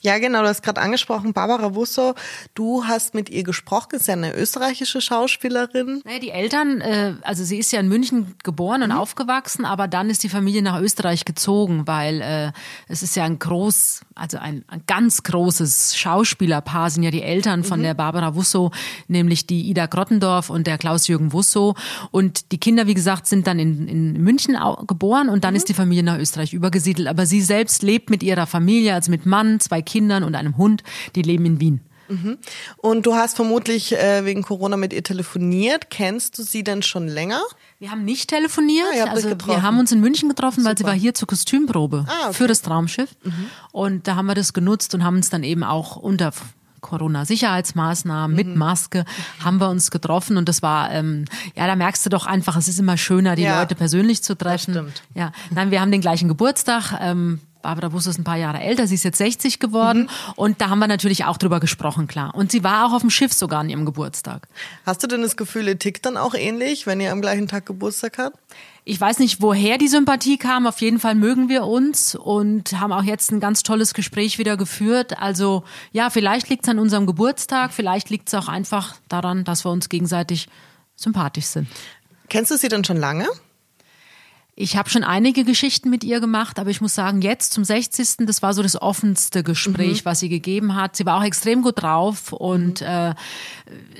Ja, 0.00 0.18
genau, 0.18 0.42
du 0.42 0.48
hast 0.48 0.62
gerade 0.62 0.80
angesprochen, 0.80 1.32
Barbara 1.32 1.74
Wusso, 1.74 2.14
du 2.54 2.84
hast 2.84 3.14
mit 3.14 3.30
ihr 3.30 3.44
gesprochen, 3.44 3.90
ist 3.92 4.08
ja 4.08 4.14
eine 4.14 4.34
österreichische 4.34 5.00
Schauspielerin. 5.00 6.02
Naja, 6.04 6.18
die 6.18 6.30
Eltern, 6.30 6.80
äh, 6.80 7.14
also 7.22 7.44
sie 7.44 7.58
ist 7.58 7.72
ja 7.72 7.80
in 7.80 7.88
München 7.88 8.34
geboren 8.42 8.82
und 8.82 8.90
mhm. 8.90 8.96
aufgewachsen, 8.96 9.64
aber 9.64 9.86
dann 9.88 10.10
ist 10.10 10.22
die 10.24 10.28
Familie 10.28 10.62
nach 10.62 10.80
Österreich 10.80 11.24
gezogen, 11.24 11.86
weil 11.86 12.20
äh, 12.20 12.52
es 12.88 13.02
ist 13.02 13.16
ja 13.16 13.24
ein 13.24 13.38
groß, 13.38 14.00
also 14.14 14.38
ein, 14.38 14.64
ein 14.68 14.82
ganz 14.86 15.22
großes 15.22 15.96
Schauspielerpaar 15.96 16.90
sind 16.90 17.04
ja 17.04 17.10
die 17.10 17.22
Eltern 17.22 17.64
von 17.64 17.78
mhm. 17.78 17.84
der 17.84 17.94
Barbara 17.94 18.34
Wusso, 18.34 18.72
nämlich 19.08 19.46
die 19.46 19.68
Ida 19.70 19.86
Grottendorf 19.86 20.50
und 20.50 20.66
der 20.66 20.78
Klaus-Jürgen 20.78 21.32
Wusso. 21.32 21.76
Und 22.10 22.52
die 22.52 22.58
Kinder, 22.58 22.86
wie 22.86 22.94
gesagt, 22.94 23.26
sind 23.26 23.46
dann 23.46 23.58
in, 23.58 23.88
in 23.88 24.22
München 24.22 24.56
geboren 24.86 25.28
und 25.28 25.44
dann 25.44 25.54
mhm. 25.54 25.58
ist 25.58 25.68
die 25.68 25.74
Familie 25.74 26.02
nach 26.02 26.18
Österreich 26.18 26.52
übergesiedelt. 26.52 27.08
Aber 27.08 27.26
sie 27.26 27.40
selbst 27.40 27.82
lebt 27.82 28.10
mit 28.10 28.22
ihrer 28.22 28.46
Familie, 28.46 28.94
also 28.94 29.10
mit 29.10 29.26
Mann, 29.26 29.60
zwei 29.60 29.82
Kindern 29.82 30.24
und 30.24 30.34
einem 30.34 30.56
Hund, 30.56 30.82
die 31.14 31.22
leben 31.22 31.44
in 31.46 31.60
Wien. 31.60 31.80
Mhm. 32.08 32.38
Und 32.76 33.06
du 33.06 33.14
hast 33.14 33.36
vermutlich 33.36 33.96
äh, 33.96 34.24
wegen 34.24 34.42
Corona 34.42 34.76
mit 34.76 34.92
ihr 34.92 35.02
telefoniert. 35.02 35.90
Kennst 35.90 36.38
du 36.38 36.42
sie 36.42 36.62
denn 36.62 36.82
schon 36.82 37.08
länger? 37.08 37.40
Wir 37.78 37.90
haben 37.90 38.04
nicht 38.04 38.28
telefoniert. 38.28 38.86
Ah, 39.06 39.10
also 39.10 39.30
wir 39.30 39.62
haben 39.62 39.78
uns 39.78 39.92
in 39.92 40.00
München 40.00 40.28
getroffen, 40.28 40.60
Super. 40.60 40.70
weil 40.70 40.78
sie 40.78 40.84
war 40.84 40.94
hier 40.94 41.14
zur 41.14 41.28
Kostümprobe 41.28 42.04
ah, 42.08 42.26
okay. 42.26 42.34
für 42.34 42.46
das 42.46 42.62
Traumschiff. 42.62 43.10
Mhm. 43.22 43.46
Und 43.72 44.08
da 44.08 44.16
haben 44.16 44.26
wir 44.26 44.34
das 44.34 44.52
genutzt 44.52 44.94
und 44.94 45.04
haben 45.04 45.16
uns 45.16 45.30
dann 45.30 45.42
eben 45.42 45.64
auch 45.64 45.96
unter 45.96 46.32
Corona-Sicherheitsmaßnahmen 46.84 48.30
mhm. 48.30 48.36
mit 48.36 48.56
Maske 48.56 49.04
haben 49.42 49.58
wir 49.58 49.68
uns 49.68 49.90
getroffen 49.90 50.36
und 50.36 50.48
das 50.48 50.62
war, 50.62 50.92
ähm, 50.92 51.24
ja, 51.56 51.66
da 51.66 51.74
merkst 51.74 52.04
du 52.06 52.10
doch 52.10 52.26
einfach, 52.26 52.56
es 52.56 52.68
ist 52.68 52.78
immer 52.78 52.96
schöner, 52.96 53.34
die 53.34 53.42
ja. 53.42 53.58
Leute 53.58 53.74
persönlich 53.74 54.22
zu 54.22 54.36
treffen. 54.36 54.74
Das 54.74 54.84
stimmt. 54.84 55.02
Ja, 55.14 55.32
nein, 55.50 55.70
wir 55.70 55.80
haben 55.80 55.90
den 55.90 56.00
gleichen 56.00 56.28
Geburtstag. 56.28 56.98
Ähm, 57.00 57.40
Barbara 57.64 57.88
Bus 57.88 58.06
ist 58.06 58.18
ein 58.18 58.24
paar 58.24 58.36
Jahre 58.36 58.60
älter, 58.60 58.86
sie 58.86 58.94
ist 58.94 59.04
jetzt 59.04 59.16
60 59.16 59.58
geworden 59.58 60.02
mhm. 60.02 60.32
und 60.36 60.60
da 60.60 60.68
haben 60.68 60.80
wir 60.80 60.86
natürlich 60.86 61.24
auch 61.24 61.38
drüber 61.38 61.60
gesprochen, 61.60 62.06
klar. 62.06 62.34
Und 62.34 62.52
sie 62.52 62.62
war 62.62 62.86
auch 62.86 62.92
auf 62.92 63.00
dem 63.00 63.08
Schiff 63.08 63.32
sogar 63.32 63.60
an 63.60 63.70
ihrem 63.70 63.86
Geburtstag. 63.86 64.46
Hast 64.84 65.02
du 65.02 65.06
denn 65.06 65.22
das 65.22 65.38
Gefühl, 65.38 65.66
ihr 65.66 65.78
tickt 65.78 66.04
dann 66.04 66.18
auch 66.18 66.34
ähnlich, 66.34 66.86
wenn 66.86 67.00
ihr 67.00 67.10
am 67.10 67.22
gleichen 67.22 67.48
Tag 67.48 67.64
Geburtstag 67.64 68.18
habt? 68.18 68.36
Ich 68.84 69.00
weiß 69.00 69.18
nicht, 69.18 69.40
woher 69.40 69.78
die 69.78 69.88
Sympathie 69.88 70.36
kam. 70.36 70.66
Auf 70.66 70.82
jeden 70.82 71.00
Fall 71.00 71.14
mögen 71.14 71.48
wir 71.48 71.64
uns 71.64 72.14
und 72.14 72.78
haben 72.78 72.92
auch 72.92 73.02
jetzt 73.02 73.32
ein 73.32 73.40
ganz 73.40 73.62
tolles 73.62 73.94
Gespräch 73.94 74.38
wieder 74.38 74.58
geführt. 74.58 75.18
Also 75.18 75.64
ja, 75.92 76.10
vielleicht 76.10 76.50
liegt 76.50 76.64
es 76.66 76.68
an 76.68 76.78
unserem 76.78 77.06
Geburtstag, 77.06 77.72
vielleicht 77.72 78.10
liegt 78.10 78.28
es 78.28 78.34
auch 78.34 78.48
einfach 78.48 78.96
daran, 79.08 79.44
dass 79.44 79.64
wir 79.64 79.70
uns 79.70 79.88
gegenseitig 79.88 80.48
sympathisch 80.96 81.46
sind. 81.46 81.66
Kennst 82.28 82.50
du 82.50 82.58
sie 82.58 82.68
denn 82.68 82.84
schon 82.84 82.98
lange? 82.98 83.26
Ich 84.56 84.76
habe 84.76 84.88
schon 84.88 85.02
einige 85.02 85.42
Geschichten 85.42 85.90
mit 85.90 86.04
ihr 86.04 86.20
gemacht, 86.20 86.60
aber 86.60 86.70
ich 86.70 86.80
muss 86.80 86.94
sagen, 86.94 87.22
jetzt 87.22 87.52
zum 87.52 87.64
60. 87.64 88.18
das 88.26 88.40
war 88.40 88.54
so 88.54 88.62
das 88.62 88.80
offenste 88.80 89.42
Gespräch, 89.42 90.04
mhm. 90.04 90.04
was 90.04 90.20
sie 90.20 90.28
gegeben 90.28 90.76
hat. 90.76 90.94
Sie 90.94 91.04
war 91.04 91.18
auch 91.18 91.24
extrem 91.24 91.62
gut 91.62 91.82
drauf 91.82 92.32
und 92.32 92.80
mhm. 92.80 92.86
äh, 92.86 93.14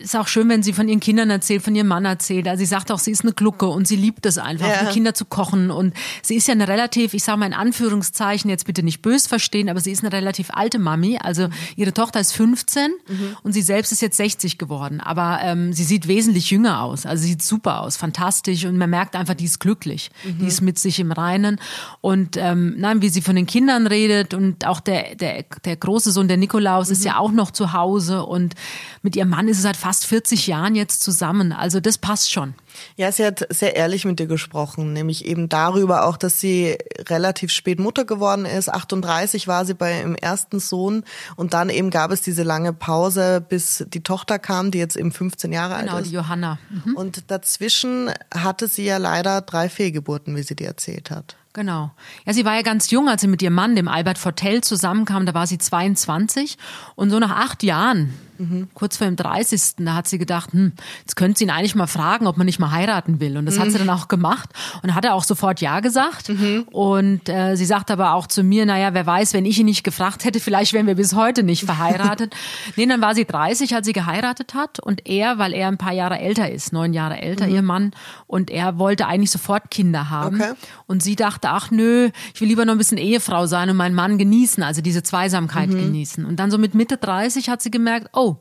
ist 0.00 0.14
auch 0.14 0.28
schön, 0.28 0.48
wenn 0.48 0.62
sie 0.62 0.72
von 0.72 0.88
ihren 0.88 1.00
Kindern 1.00 1.28
erzählt, 1.28 1.62
von 1.62 1.74
ihrem 1.74 1.88
Mann 1.88 2.04
erzählt. 2.04 2.46
Also 2.46 2.60
sie 2.60 2.66
sagt 2.66 2.92
auch, 2.92 3.00
sie 3.00 3.10
ist 3.10 3.22
eine 3.22 3.32
Glucke 3.32 3.66
und 3.66 3.88
sie 3.88 3.96
liebt 3.96 4.26
es 4.26 4.38
einfach, 4.38 4.68
ja. 4.68 4.92
Kinder 4.92 5.12
zu 5.12 5.24
kochen. 5.24 5.72
Und 5.72 5.92
sie 6.22 6.36
ist 6.36 6.46
ja 6.46 6.52
eine 6.52 6.68
relativ, 6.68 7.14
ich 7.14 7.24
sage 7.24 7.38
mal 7.38 7.46
in 7.46 7.54
Anführungszeichen, 7.54 8.48
jetzt 8.48 8.66
bitte 8.66 8.84
nicht 8.84 9.02
bös 9.02 9.26
verstehen, 9.26 9.68
aber 9.68 9.80
sie 9.80 9.90
ist 9.90 10.04
eine 10.04 10.12
relativ 10.12 10.50
alte 10.52 10.78
Mami. 10.78 11.18
Also 11.20 11.48
ihre 11.74 11.92
Tochter 11.92 12.20
ist 12.20 12.30
15 12.30 12.92
mhm. 13.08 13.36
und 13.42 13.54
sie 13.54 13.62
selbst 13.62 13.90
ist 13.90 14.02
jetzt 14.02 14.18
60 14.18 14.58
geworden. 14.58 15.00
Aber 15.00 15.40
ähm, 15.42 15.72
sie 15.72 15.84
sieht 15.84 16.06
wesentlich 16.06 16.52
jünger 16.52 16.80
aus. 16.82 17.06
Also 17.06 17.22
sie 17.22 17.30
sieht 17.30 17.42
super 17.42 17.80
aus, 17.80 17.96
fantastisch. 17.96 18.66
Und 18.66 18.76
man 18.76 18.90
merkt 18.90 19.16
einfach, 19.16 19.34
die 19.34 19.46
ist 19.46 19.58
glücklich. 19.58 20.12
Mhm. 20.22 20.43
Die 20.44 20.48
ist 20.48 20.60
mit 20.60 20.78
sich 20.78 21.00
im 21.00 21.12
Reinen. 21.12 21.60
Und 22.00 22.36
ähm, 22.36 22.74
nein, 22.78 23.02
wie 23.02 23.08
sie 23.08 23.22
von 23.22 23.36
den 23.36 23.46
Kindern 23.46 23.86
redet 23.86 24.34
und 24.34 24.66
auch 24.66 24.80
der, 24.80 25.14
der, 25.14 25.44
der 25.64 25.76
große 25.76 26.10
Sohn, 26.12 26.28
der 26.28 26.36
Nikolaus, 26.36 26.88
mhm. 26.88 26.92
ist 26.92 27.04
ja 27.04 27.18
auch 27.18 27.32
noch 27.32 27.50
zu 27.50 27.72
Hause 27.72 28.24
und 28.24 28.54
mit 29.02 29.16
ihrem 29.16 29.30
Mann 29.30 29.48
ist 29.48 29.58
es 29.58 29.62
seit 29.62 29.76
fast 29.76 30.06
40 30.06 30.46
Jahren 30.46 30.74
jetzt 30.74 31.02
zusammen. 31.02 31.52
Also 31.52 31.80
das 31.80 31.98
passt 31.98 32.32
schon. 32.32 32.54
Ja, 32.96 33.10
sie 33.12 33.24
hat 33.24 33.46
sehr 33.50 33.76
ehrlich 33.76 34.04
mit 34.04 34.18
dir 34.18 34.26
gesprochen, 34.26 34.92
nämlich 34.92 35.24
eben 35.24 35.48
darüber 35.48 36.06
auch, 36.06 36.16
dass 36.16 36.40
sie 36.40 36.76
relativ 37.08 37.50
spät 37.50 37.78
Mutter 37.78 38.04
geworden 38.04 38.44
ist. 38.44 38.68
38 38.68 39.48
war 39.48 39.64
sie 39.64 39.74
bei 39.74 40.00
ihrem 40.00 40.14
ersten 40.14 40.60
Sohn 40.60 41.04
und 41.36 41.54
dann 41.54 41.70
eben 41.70 41.90
gab 41.90 42.10
es 42.10 42.22
diese 42.22 42.42
lange 42.42 42.72
Pause, 42.72 43.44
bis 43.46 43.84
die 43.88 44.02
Tochter 44.02 44.38
kam, 44.38 44.70
die 44.70 44.78
jetzt 44.78 44.96
eben 44.96 45.12
15 45.12 45.52
Jahre 45.52 45.80
genau, 45.80 45.96
alt 45.96 46.06
ist. 46.06 46.10
Genau, 46.10 46.22
die 46.22 46.28
Johanna. 46.28 46.58
Mhm. 46.84 46.96
Und 46.96 47.30
dazwischen 47.30 48.10
hatte 48.32 48.68
sie 48.68 48.84
ja 48.84 48.96
leider 48.96 49.40
drei 49.40 49.68
Fehlgeburten, 49.68 50.36
wie 50.36 50.42
sie 50.42 50.56
dir 50.56 50.68
erzählt 50.68 51.10
hat. 51.10 51.36
Genau. 51.54 51.92
Ja, 52.26 52.32
sie 52.32 52.44
war 52.44 52.56
ja 52.56 52.62
ganz 52.62 52.90
jung, 52.90 53.08
als 53.08 53.20
sie 53.20 53.28
mit 53.28 53.40
ihrem 53.40 53.54
Mann, 53.54 53.76
dem 53.76 53.86
Albert 53.86 54.18
Fortell, 54.18 54.62
zusammenkam. 54.62 55.24
Da 55.24 55.34
war 55.34 55.46
sie 55.46 55.56
22. 55.56 56.58
Und 56.96 57.10
so 57.10 57.20
nach 57.20 57.30
acht 57.30 57.62
Jahren, 57.62 58.12
Mhm. 58.38 58.68
Kurz 58.74 58.96
vor 58.96 59.06
dem 59.06 59.16
30. 59.16 59.76
Da 59.78 59.94
hat 59.94 60.08
sie 60.08 60.18
gedacht, 60.18 60.52
hm, 60.52 60.72
jetzt 61.00 61.16
könnte 61.16 61.38
sie 61.38 61.44
ihn 61.44 61.50
eigentlich 61.50 61.74
mal 61.74 61.86
fragen, 61.86 62.26
ob 62.26 62.36
man 62.36 62.46
nicht 62.46 62.58
mal 62.58 62.70
heiraten 62.70 63.20
will. 63.20 63.36
Und 63.36 63.46
das 63.46 63.56
mhm. 63.56 63.60
hat 63.60 63.70
sie 63.70 63.78
dann 63.78 63.90
auch 63.90 64.08
gemacht. 64.08 64.50
Und 64.82 64.94
hat 64.94 65.04
er 65.04 65.14
auch 65.14 65.24
sofort 65.24 65.60
Ja 65.60 65.80
gesagt. 65.80 66.28
Mhm. 66.28 66.66
Und 66.70 67.28
äh, 67.28 67.56
sie 67.56 67.64
sagt 67.64 67.90
aber 67.90 68.14
auch 68.14 68.26
zu 68.26 68.42
mir, 68.42 68.66
naja, 68.66 68.94
wer 68.94 69.06
weiß, 69.06 69.34
wenn 69.34 69.44
ich 69.44 69.58
ihn 69.58 69.66
nicht 69.66 69.84
gefragt 69.84 70.24
hätte, 70.24 70.40
vielleicht 70.40 70.72
wären 70.72 70.86
wir 70.86 70.94
bis 70.94 71.14
heute 71.14 71.42
nicht 71.42 71.64
verheiratet. 71.64 72.34
nee, 72.76 72.86
dann 72.86 73.00
war 73.00 73.14
sie 73.14 73.24
30, 73.24 73.74
als 73.74 73.86
sie 73.86 73.92
geheiratet 73.92 74.54
hat. 74.54 74.80
Und 74.80 75.06
er, 75.08 75.38
weil 75.38 75.52
er 75.52 75.68
ein 75.68 75.78
paar 75.78 75.92
Jahre 75.92 76.18
älter 76.18 76.50
ist, 76.50 76.72
neun 76.72 76.92
Jahre 76.92 77.20
älter, 77.20 77.46
mhm. 77.46 77.54
ihr 77.54 77.62
Mann, 77.62 77.92
und 78.26 78.50
er 78.50 78.78
wollte 78.78 79.06
eigentlich 79.06 79.30
sofort 79.30 79.70
Kinder 79.70 80.10
haben. 80.10 80.40
Okay. 80.40 80.52
Und 80.86 81.02
sie 81.02 81.16
dachte, 81.16 81.50
ach 81.50 81.70
nö, 81.70 82.10
ich 82.34 82.40
will 82.40 82.48
lieber 82.48 82.64
noch 82.64 82.72
ein 82.72 82.78
bisschen 82.78 82.98
Ehefrau 82.98 83.46
sein 83.46 83.70
und 83.70 83.76
meinen 83.76 83.94
Mann 83.94 84.18
genießen, 84.18 84.62
also 84.62 84.80
diese 84.80 85.02
Zweisamkeit 85.02 85.68
mhm. 85.68 85.78
genießen. 85.78 86.24
Und 86.24 86.36
dann 86.36 86.50
so 86.50 86.58
mit 86.58 86.74
Mitte 86.74 86.96
30 86.96 87.48
hat 87.48 87.62
sie 87.62 87.70
gemerkt, 87.70 88.08
oh, 88.12 88.23
oh, 88.24 88.36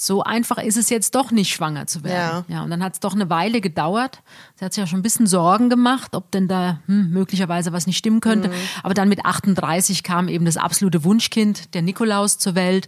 so 0.00 0.22
einfach 0.22 0.58
ist 0.58 0.76
es 0.76 0.90
jetzt 0.90 1.14
doch 1.16 1.32
nicht, 1.32 1.52
schwanger 1.52 1.86
zu 1.86 2.04
werden. 2.04 2.44
Ja. 2.48 2.56
ja 2.56 2.62
und 2.62 2.70
dann 2.70 2.84
hat 2.84 2.94
es 2.94 3.00
doch 3.00 3.14
eine 3.14 3.28
Weile 3.30 3.60
gedauert. 3.60 4.22
Sie 4.54 4.64
hat 4.64 4.72
sich 4.72 4.80
ja 4.80 4.86
schon 4.86 5.00
ein 5.00 5.02
bisschen 5.02 5.26
Sorgen 5.26 5.68
gemacht, 5.70 6.14
ob 6.14 6.30
denn 6.30 6.46
da 6.46 6.78
hm, 6.86 7.10
möglicherweise 7.10 7.72
was 7.72 7.86
nicht 7.86 7.98
stimmen 7.98 8.20
könnte. 8.20 8.48
Mhm. 8.48 8.54
Aber 8.84 8.94
dann 8.94 9.08
mit 9.08 9.24
38 9.24 10.04
kam 10.04 10.28
eben 10.28 10.44
das 10.44 10.56
absolute 10.56 11.02
Wunschkind, 11.02 11.74
der 11.74 11.82
Nikolaus, 11.82 12.38
zur 12.38 12.54
Welt. 12.54 12.86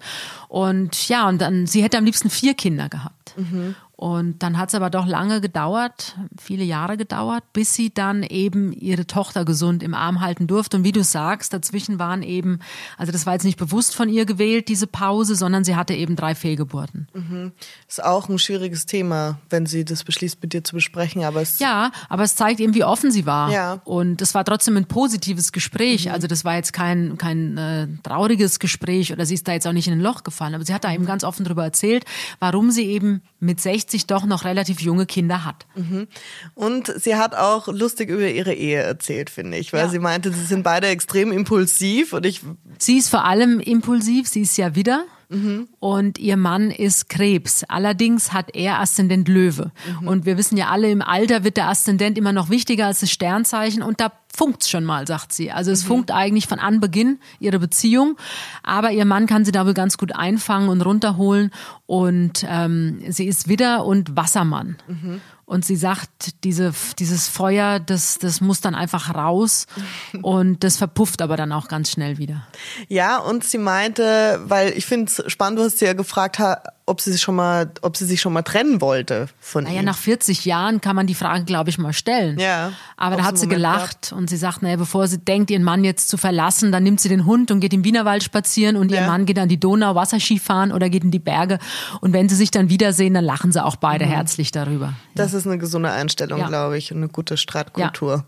Und 0.49 1.09
ja, 1.09 1.29
und 1.29 1.41
dann, 1.41 1.67
sie 1.67 1.83
hätte 1.83 1.99
am 1.99 2.05
liebsten 2.05 2.31
vier 2.31 2.55
Kinder 2.55 2.89
gehabt. 2.89 3.35
Mhm. 3.37 3.75
Und 4.01 4.43
dann 4.43 4.57
hat 4.57 4.71
es 4.71 4.75
aber 4.75 4.89
doch 4.89 5.07
lange 5.07 5.43
gedauert, 5.43 6.17
viele 6.41 6.65
Jahre 6.65 6.97
gedauert, 6.97 7.45
bis 7.53 7.75
sie 7.75 7.93
dann 7.93 8.23
eben 8.23 8.73
ihre 8.73 9.07
Tochter 9.07 9.45
gesund 9.45 9.83
im 9.83 9.93
Arm 9.93 10.23
halten 10.23 10.47
durfte. 10.47 10.79
Und 10.79 10.85
wie 10.85 10.93
du 10.93 11.05
sagst, 11.05 11.53
dazwischen 11.53 11.99
waren 11.99 12.23
eben, 12.23 12.61
also 12.97 13.13
das 13.13 13.27
war 13.27 13.35
jetzt 13.35 13.45
nicht 13.45 13.59
bewusst 13.59 13.95
von 13.95 14.09
ihr 14.09 14.25
gewählt, 14.25 14.69
diese 14.69 14.87
Pause, 14.87 15.35
sondern 15.35 15.65
sie 15.65 15.77
hatte 15.77 15.93
eben 15.93 16.17
drei 16.17 16.35
Fehlgeburten. 16.35 17.09
Mhm. 17.13 17.53
Ist 17.87 18.03
auch 18.03 18.31
ein 18.31 18.39
schwieriges 18.39 18.87
Thema, 18.87 19.39
wenn 19.51 19.67
sie 19.67 19.85
das 19.85 20.03
beschließt, 20.03 20.41
mit 20.41 20.55
dir 20.55 20.65
zu 20.65 20.77
besprechen. 20.77 21.23
Aber 21.23 21.43
es 21.43 21.59
ja, 21.59 21.93
aber 22.09 22.23
es 22.23 22.37
zeigt 22.37 22.61
eben, 22.61 22.73
wie 22.73 22.85
offen 22.85 23.11
sie 23.11 23.27
war. 23.27 23.53
Ja. 23.53 23.83
Und 23.85 24.23
es 24.23 24.35
war 24.35 24.47
trotzdem 24.47 24.79
ein 24.79 24.87
positives 24.87 25.53
Gespräch. 25.53 26.07
Mhm. 26.07 26.13
Also 26.13 26.27
das 26.27 26.47
war 26.47 26.55
jetzt 26.55 26.73
kein, 26.73 27.19
kein 27.19 27.59
äh, 27.59 27.87
trauriges 28.03 28.61
Gespräch 28.61 29.13
oder 29.13 29.27
sie 29.27 29.35
ist 29.35 29.47
da 29.47 29.53
jetzt 29.53 29.67
auch 29.67 29.75
nicht 29.75 29.89
in 29.89 29.93
ein 29.93 30.01
Loch 30.01 30.25
gefallen. 30.25 30.55
Aber 30.55 30.65
sie 30.65 30.73
hat 30.73 30.85
da 30.85 30.91
eben 30.95 31.05
ganz 31.05 31.23
offen 31.23 31.45
darüber 31.45 31.65
erzählt, 31.65 32.07
warum 32.39 32.71
sie 32.71 32.87
eben 32.87 33.21
mit 33.41 33.61
60 33.61 33.90
60 33.91 34.07
doch 34.07 34.25
noch 34.25 34.45
relativ 34.45 34.81
junge 34.81 35.07
Kinder 35.07 35.45
hat. 35.45 35.67
Mhm. 35.75 36.07
Und 36.55 36.93
sie 36.97 37.17
hat 37.17 37.35
auch 37.35 37.69
lustig 37.69 38.09
über 38.09 38.29
ihre 38.29 38.55
Ehe 38.55 38.81
erzählt, 38.81 39.31
finde 39.31 39.59
ich, 39.59 39.73
weil 39.73 39.81
ja. 39.81 39.89
sie 39.89 39.99
meinte, 39.99 40.33
sie 40.33 40.45
sind 40.45 40.63
beide 40.63 40.87
extrem 40.89 41.33
impulsiv 41.33 42.13
und 42.13 42.25
ich. 42.25 42.41
Sie 42.79 42.99
ist 42.99 43.09
vor 43.09 43.25
allem 43.25 43.61
impulsiv, 43.61 44.29
sie 44.29 44.43
ist 44.43 44.57
ja 44.57 44.75
wieder. 44.75 45.05
Mhm. 45.31 45.69
Und 45.79 46.19
ihr 46.19 46.37
Mann 46.37 46.71
ist 46.71 47.09
Krebs. 47.09 47.65
Allerdings 47.65 48.33
hat 48.33 48.55
er 48.55 48.81
Aszendent 48.81 49.29
Löwe. 49.29 49.71
Mhm. 50.01 50.09
Und 50.09 50.27
wir 50.27 50.37
wissen 50.37 50.57
ja 50.57 50.69
alle, 50.69 50.91
im 50.91 51.03
Alter 51.03 51.45
wird 51.45 51.57
der 51.57 51.69
Aszendent 51.69 52.19
immer 52.19 52.33
noch 52.33 52.51
wichtiger 52.51 52.87
als 52.87 53.01
das 53.01 53.13
Sternzeichen. 53.13 53.83
Und 53.83 54.01
da 54.01 54.13
funkt's 54.35 54.69
schon 54.69 54.85
mal, 54.85 55.07
sagt 55.07 55.33
sie. 55.33 55.53
Also 55.53 55.71
es 55.71 55.85
mhm. 55.85 55.89
funkt 55.89 56.11
eigentlich 56.11 56.47
von 56.47 56.59
Anbeginn 56.59 57.19
ihre 57.39 57.59
Beziehung, 57.59 58.17
aber 58.63 58.91
ihr 58.93 59.05
Mann 59.05 59.27
kann 59.27 59.45
sie 59.45 59.53
da 59.53 59.67
wohl 59.67 59.75
ganz 59.75 59.99
gut 59.99 60.15
einfangen 60.15 60.69
und 60.69 60.81
runterholen 60.83 61.51
und 61.87 62.45
ähm, 62.49 63.01
sie 63.09 63.27
ist 63.27 63.49
Widder 63.49 63.85
und 63.85 64.17
Wassermann. 64.17 64.77
Und 65.51 65.65
sie 65.65 65.75
sagt, 65.75 66.45
diese, 66.45 66.73
dieses 67.01 67.27
Feuer, 67.27 67.81
das, 67.81 68.21
das 68.21 68.41
muss 68.41 68.61
dann 68.61 68.77
einfach 68.77 69.13
raus 69.13 69.67
und 70.23 70.63
das 70.63 70.77
verpufft 70.77 71.23
aber 71.23 71.37
dann 71.37 71.51
auch 71.51 71.67
ganz 71.67 71.91
schnell 71.91 72.19
wieder. 72.19 72.47
Ja, 72.87 73.19
und 73.19 73.43
sie 73.43 73.59
meinte, 73.59 74.41
weil 74.45 74.71
ich 74.79 74.87
finde 74.87 75.11
es 75.11 75.25
spannend, 75.27 75.59
du 75.59 75.65
hast 75.65 75.81
sie 75.81 75.87
ja 75.87 75.95
gefragt, 75.95 76.39
ob 76.87 77.01
sie 77.01 77.13
sich 77.13 77.21
schon 77.21 77.37
mal, 77.37 77.71
ob 77.83 77.97
sie 77.97 78.05
sich 78.05 78.21
schon 78.21 78.33
mal 78.33 78.43
trennen 78.43 78.81
wollte 78.81 79.29
von 79.39 79.65
naja, 79.65 79.81
ihm. 79.81 79.85
nach 79.85 79.97
40 79.97 80.45
Jahren 80.45 80.81
kann 80.81 80.97
man 80.97 81.07
die 81.07 81.15
Frage, 81.15 81.45
glaube 81.45 81.71
ich, 81.71 81.79
mal 81.79 81.93
stellen. 81.93 82.39
Ja. 82.39 82.73
Aber 82.97 83.17
da 83.17 83.25
hat 83.25 83.39
sie 83.39 83.47
gelacht 83.47 84.09
gehabt. 84.09 84.13
und 84.13 84.29
sie 84.29 84.37
sagt, 84.37 84.63
naja, 84.63 84.77
bevor 84.77 85.07
sie 85.07 85.19
denkt, 85.19 85.51
ihren 85.51 85.63
Mann 85.63 85.85
jetzt 85.85 86.09
zu 86.09 86.17
verlassen, 86.17 86.73
dann 86.73 86.83
nimmt 86.83 87.01
sie 87.01 87.09
den 87.09 87.27
Hund 87.27 87.51
und 87.51 87.61
geht 87.61 87.73
im 87.73 87.85
Wienerwald 87.85 88.25
spazieren 88.25 88.77
und 88.77 88.91
ja. 88.91 89.03
ihr 89.03 89.07
Mann 89.07 89.25
geht 89.25 89.39
an 89.39 89.49
die 89.49 89.61
Donau 89.61 89.95
Wasserski 89.95 90.39
fahren 90.39 90.73
oder 90.73 90.91
geht 90.91 91.05
in 91.05 91.11
die 91.11 91.21
Berge. 91.21 91.59
Und 92.01 92.13
wenn 92.13 92.29
sie 92.29 92.35
sich 92.35 92.51
dann 92.51 92.71
wiedersehen, 92.71 93.15
dann 93.15 93.25
lachen 93.25 93.53
sie 93.53 93.65
auch 93.65 93.77
beide 93.77 94.07
mhm. 94.07 94.11
herzlich 94.11 94.51
darüber. 94.51 94.95
Das 95.15 95.33
ja. 95.33 95.39
ist 95.39 95.47
eine 95.47 95.59
gesunde 95.59 95.93
Einstellung, 95.93 96.45
glaube 96.47 96.77
ich, 96.77 96.91
und 96.93 96.99
eine 96.99 97.09
gute 97.09 97.37
Streitkultur. 97.37 98.25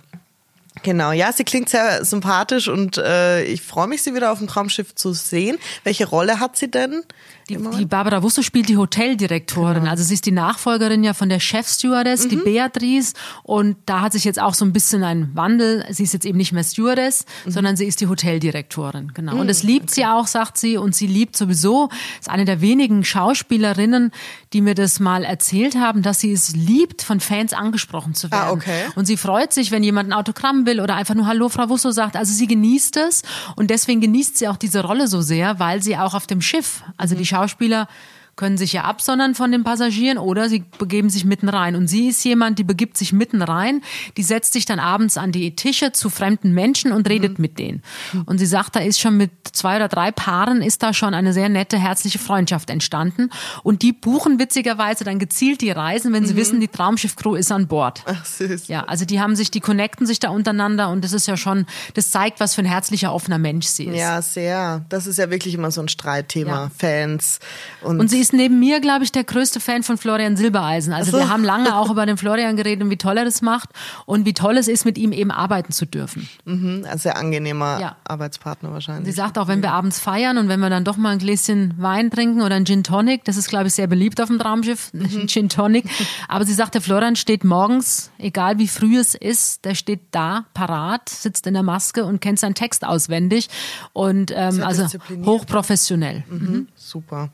Genau, 0.82 1.12
ja, 1.12 1.32
sie 1.32 1.44
klingt 1.44 1.68
sehr 1.68 2.04
sympathisch 2.04 2.68
und 2.68 2.96
äh, 2.96 3.44
ich 3.44 3.60
freue 3.60 3.86
mich, 3.86 4.02
sie 4.02 4.14
wieder 4.14 4.32
auf 4.32 4.38
dem 4.38 4.48
Traumschiff 4.48 4.94
zu 4.94 5.12
sehen. 5.12 5.58
Welche 5.84 6.06
Rolle 6.06 6.40
hat 6.40 6.56
sie 6.56 6.70
denn? 6.70 7.02
Die, 7.48 7.58
die 7.78 7.86
Barbara 7.86 8.22
Wusso 8.22 8.42
spielt 8.42 8.68
die 8.68 8.76
Hoteldirektorin. 8.76 9.74
Genau. 9.74 9.90
Also 9.90 10.04
sie 10.04 10.14
ist 10.14 10.26
die 10.26 10.32
Nachfolgerin 10.32 11.02
ja 11.02 11.12
von 11.12 11.28
der 11.28 11.40
Chefstewardess, 11.40 12.24
mhm. 12.24 12.28
die 12.28 12.36
Beatrice. 12.36 13.14
Und 13.42 13.76
da 13.86 14.00
hat 14.00 14.12
sich 14.12 14.24
jetzt 14.24 14.40
auch 14.40 14.54
so 14.54 14.64
ein 14.64 14.72
bisschen 14.72 15.02
ein 15.02 15.30
Wandel. 15.34 15.84
Sie 15.90 16.04
ist 16.04 16.12
jetzt 16.12 16.24
eben 16.24 16.38
nicht 16.38 16.52
mehr 16.52 16.64
Stewardess, 16.64 17.24
mhm. 17.44 17.50
sondern 17.50 17.76
sie 17.76 17.86
ist 17.86 18.00
die 18.00 18.06
Hoteldirektorin. 18.06 19.12
Genau. 19.14 19.34
Mhm. 19.34 19.40
Und 19.40 19.48
das 19.48 19.62
liebt 19.62 19.90
okay. 19.90 19.94
sie 19.94 20.06
auch, 20.06 20.26
sagt 20.26 20.56
sie. 20.56 20.76
Und 20.76 20.94
sie 20.94 21.06
liebt 21.06 21.36
sowieso, 21.36 21.88
ist 22.20 22.30
eine 22.30 22.44
der 22.44 22.60
wenigen 22.60 23.04
Schauspielerinnen, 23.04 24.12
die 24.52 24.60
mir 24.60 24.74
das 24.74 25.00
mal 25.00 25.24
erzählt 25.24 25.74
haben, 25.74 26.02
dass 26.02 26.20
sie 26.20 26.32
es 26.32 26.54
liebt, 26.54 27.02
von 27.02 27.20
Fans 27.20 27.52
angesprochen 27.52 28.14
zu 28.14 28.28
ah, 28.28 28.30
werden. 28.30 28.48
Ah, 28.48 28.52
okay. 28.52 28.84
Und 28.94 29.06
sie 29.06 29.16
freut 29.16 29.52
sich, 29.52 29.70
wenn 29.72 29.82
jemand 29.82 30.10
ein 30.10 30.12
Autogramm 30.12 30.61
will 30.66 30.80
oder 30.80 30.94
einfach 30.94 31.14
nur 31.14 31.26
Hallo, 31.26 31.48
Frau 31.48 31.68
Wusso 31.68 31.90
sagt. 31.90 32.16
Also 32.16 32.32
sie 32.32 32.46
genießt 32.46 32.96
es. 32.96 33.22
Und 33.56 33.70
deswegen 33.70 34.00
genießt 34.00 34.38
sie 34.38 34.48
auch 34.48 34.56
diese 34.56 34.82
Rolle 34.82 35.08
so 35.08 35.20
sehr, 35.20 35.58
weil 35.58 35.82
sie 35.82 35.96
auch 35.96 36.14
auf 36.14 36.26
dem 36.26 36.40
Schiff, 36.40 36.82
also 36.96 37.14
die 37.14 37.26
Schauspieler 37.26 37.88
können 38.42 38.58
sich 38.58 38.72
ja 38.72 38.82
absondern 38.82 39.36
von 39.36 39.52
den 39.52 39.62
Passagieren 39.62 40.18
oder 40.18 40.48
sie 40.48 40.64
begeben 40.76 41.10
sich 41.10 41.24
mitten 41.24 41.48
rein. 41.48 41.76
Und 41.76 41.86
sie 41.86 42.08
ist 42.08 42.24
jemand, 42.24 42.58
die 42.58 42.64
begibt 42.64 42.96
sich 42.96 43.12
mitten 43.12 43.40
rein, 43.40 43.82
die 44.16 44.24
setzt 44.24 44.52
sich 44.52 44.64
dann 44.64 44.80
abends 44.80 45.16
an 45.16 45.30
die 45.30 45.54
Tische 45.54 45.92
zu 45.92 46.10
fremden 46.10 46.52
Menschen 46.52 46.90
und 46.90 47.08
redet 47.08 47.38
mhm. 47.38 47.42
mit 47.42 47.60
denen. 47.60 47.82
Und 48.26 48.38
sie 48.38 48.46
sagt, 48.46 48.74
da 48.74 48.80
ist 48.80 48.98
schon 48.98 49.16
mit 49.16 49.30
zwei 49.52 49.76
oder 49.76 49.86
drei 49.86 50.10
Paaren 50.10 50.60
ist 50.60 50.82
da 50.82 50.92
schon 50.92 51.14
eine 51.14 51.32
sehr 51.32 51.48
nette, 51.48 51.78
herzliche 51.78 52.18
Freundschaft 52.18 52.68
entstanden. 52.68 53.30
Und 53.62 53.82
die 53.82 53.92
buchen 53.92 54.40
witzigerweise 54.40 55.04
dann 55.04 55.20
gezielt 55.20 55.60
die 55.60 55.70
Reisen, 55.70 56.12
wenn 56.12 56.26
sie 56.26 56.34
mhm. 56.34 56.38
wissen, 56.38 56.60
die 56.60 56.66
Traumschiff-Crew 56.66 57.36
ist 57.36 57.52
an 57.52 57.68
Bord. 57.68 58.02
Ach, 58.06 58.24
süß. 58.24 58.66
Ja, 58.66 58.82
also 58.86 59.04
die 59.04 59.20
haben 59.20 59.36
sich, 59.36 59.52
die 59.52 59.60
connecten 59.60 60.04
sich 60.04 60.18
da 60.18 60.30
untereinander 60.30 60.88
und 60.88 61.04
das 61.04 61.12
ist 61.12 61.28
ja 61.28 61.36
schon, 61.36 61.64
das 61.94 62.10
zeigt, 62.10 62.40
was 62.40 62.56
für 62.56 62.62
ein 62.62 62.66
herzlicher, 62.66 63.14
offener 63.14 63.38
Mensch 63.38 63.66
sie 63.66 63.84
ist. 63.84 63.96
Ja, 63.96 64.20
sehr. 64.20 64.84
Das 64.88 65.06
ist 65.06 65.20
ja 65.20 65.30
wirklich 65.30 65.54
immer 65.54 65.70
so 65.70 65.80
ein 65.80 65.86
Streitthema. 65.86 66.50
Ja. 66.50 66.70
Fans. 66.76 67.38
Und, 67.82 68.00
und 68.00 68.08
sie 68.08 68.18
ist 68.18 68.31
neben 68.32 68.58
mir, 68.58 68.80
glaube 68.80 69.04
ich, 69.04 69.12
der 69.12 69.24
größte 69.24 69.60
Fan 69.60 69.82
von 69.82 69.98
Florian 69.98 70.36
Silbereisen. 70.36 70.92
Also 70.92 71.12
so. 71.12 71.18
wir 71.18 71.28
haben 71.28 71.44
lange 71.44 71.76
auch 71.76 71.90
über 71.92 72.06
den 72.06 72.16
Florian 72.16 72.56
geredet 72.56 72.84
und 72.84 72.90
wie 72.90 72.96
toll 72.96 73.16
er 73.16 73.24
das 73.24 73.42
macht 73.42 73.70
und 74.06 74.26
wie 74.26 74.34
toll 74.34 74.56
es 74.56 74.68
ist, 74.68 74.84
mit 74.84 74.98
ihm 74.98 75.12
eben 75.12 75.30
arbeiten 75.30 75.72
zu 75.72 75.86
dürfen. 75.86 76.28
Mhm, 76.44 76.86
sehr 76.96 77.16
angenehmer 77.16 77.80
ja. 77.80 77.96
Arbeitspartner 78.04 78.72
wahrscheinlich. 78.72 79.06
Sie 79.06 79.12
sagt 79.12 79.38
auch, 79.38 79.48
wenn 79.48 79.62
wir 79.62 79.72
abends 79.72 79.98
feiern 79.98 80.38
und 80.38 80.48
wenn 80.48 80.60
wir 80.60 80.70
dann 80.70 80.84
doch 80.84 80.96
mal 80.96 81.10
ein 81.10 81.18
Gläschen 81.18 81.74
Wein 81.78 82.10
trinken 82.10 82.42
oder 82.42 82.56
ein 82.56 82.64
Gin 82.64 82.84
Tonic, 82.84 83.24
das 83.24 83.36
ist, 83.36 83.48
glaube 83.48 83.68
ich, 83.68 83.74
sehr 83.74 83.86
beliebt 83.86 84.20
auf 84.20 84.28
dem 84.28 84.38
Traumschiff, 84.38 84.90
mhm. 84.92 85.26
Gin 85.26 85.48
Tonic. 85.48 85.84
Aber 86.28 86.44
sie 86.44 86.54
sagt, 86.54 86.74
der 86.74 86.82
Florian 86.82 87.16
steht 87.16 87.44
morgens, 87.44 88.10
egal 88.18 88.58
wie 88.58 88.68
früh 88.68 88.98
es 88.98 89.14
ist, 89.14 89.64
der 89.64 89.74
steht 89.74 90.00
da, 90.10 90.44
parat, 90.54 91.08
sitzt 91.08 91.46
in 91.46 91.54
der 91.54 91.62
Maske 91.62 92.04
und 92.04 92.20
kennt 92.20 92.38
seinen 92.38 92.54
Text 92.54 92.84
auswendig 92.84 93.48
und 93.92 94.32
ähm, 94.34 94.62
also 94.62 94.86
hochprofessionell. 95.24 96.24
Mhm. 96.28 96.52
Mhm. 96.52 96.68
Super. 96.76 97.30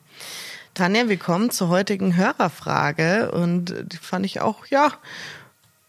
Tanja, 0.78 1.08
wir 1.08 1.16
kommen 1.16 1.50
zur 1.50 1.68
heutigen 1.68 2.16
Hörerfrage 2.16 3.32
und 3.32 3.74
die 3.92 3.96
fand 3.96 4.24
ich 4.24 4.40
auch, 4.40 4.64
ja, 4.66 4.92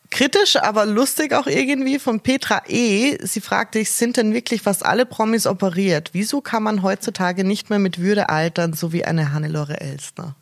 kritisch, 0.10 0.56
aber 0.56 0.88
lustig 0.88 1.34
auch 1.34 1.46
irgendwie 1.46 2.00
von 2.00 2.22
Petra 2.22 2.64
E. 2.68 3.16
Sie 3.24 3.40
fragt 3.40 3.76
dich, 3.76 3.92
sind 3.92 4.18
denn 4.18 4.34
wirklich 4.34 4.64
fast 4.64 4.84
alle 4.84 5.06
Promis 5.06 5.46
operiert? 5.46 6.10
Wieso 6.14 6.42
kann 6.42 6.64
man 6.64 6.82
heutzutage 6.82 7.44
nicht 7.44 7.70
mehr 7.70 7.78
mit 7.78 8.00
Würde 8.00 8.30
altern, 8.30 8.74
so 8.74 8.92
wie 8.92 9.06
eine 9.06 9.32
Hannelore 9.32 9.80
Elstner? 9.80 10.36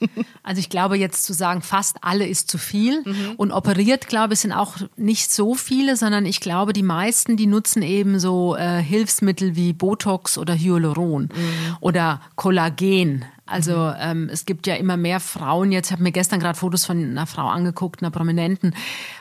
Also 0.42 0.58
ich 0.58 0.68
glaube 0.68 0.98
jetzt 0.98 1.24
zu 1.24 1.32
sagen, 1.32 1.62
fast 1.62 1.96
alle 2.02 2.26
ist 2.26 2.50
zu 2.50 2.58
viel. 2.58 3.02
Mhm. 3.06 3.34
Und 3.36 3.52
operiert, 3.52 4.08
glaube 4.08 4.34
ich, 4.34 4.40
sind 4.40 4.52
auch 4.52 4.76
nicht 4.96 5.32
so 5.32 5.54
viele, 5.54 5.96
sondern 5.96 6.26
ich 6.26 6.40
glaube, 6.40 6.74
die 6.74 6.82
meisten, 6.82 7.38
die 7.38 7.46
nutzen 7.46 7.82
eben 7.82 8.18
so 8.18 8.56
äh, 8.56 8.82
Hilfsmittel 8.82 9.56
wie 9.56 9.72
Botox 9.72 10.36
oder 10.36 10.54
Hyaluron 10.54 11.30
mhm. 11.34 11.76
oder 11.80 12.20
Kollagen. 12.34 13.24
Also 13.46 13.76
mhm. 13.76 13.94
ähm, 13.98 14.28
es 14.32 14.46
gibt 14.46 14.66
ja 14.66 14.74
immer 14.74 14.96
mehr 14.96 15.20
Frauen. 15.20 15.72
Jetzt 15.72 15.92
habe 15.92 16.02
mir 16.02 16.12
gestern 16.12 16.40
gerade 16.40 16.58
Fotos 16.58 16.84
von 16.84 17.02
einer 17.02 17.26
Frau 17.26 17.48
angeguckt, 17.48 18.02
einer 18.02 18.10
Prominenten, 18.10 18.74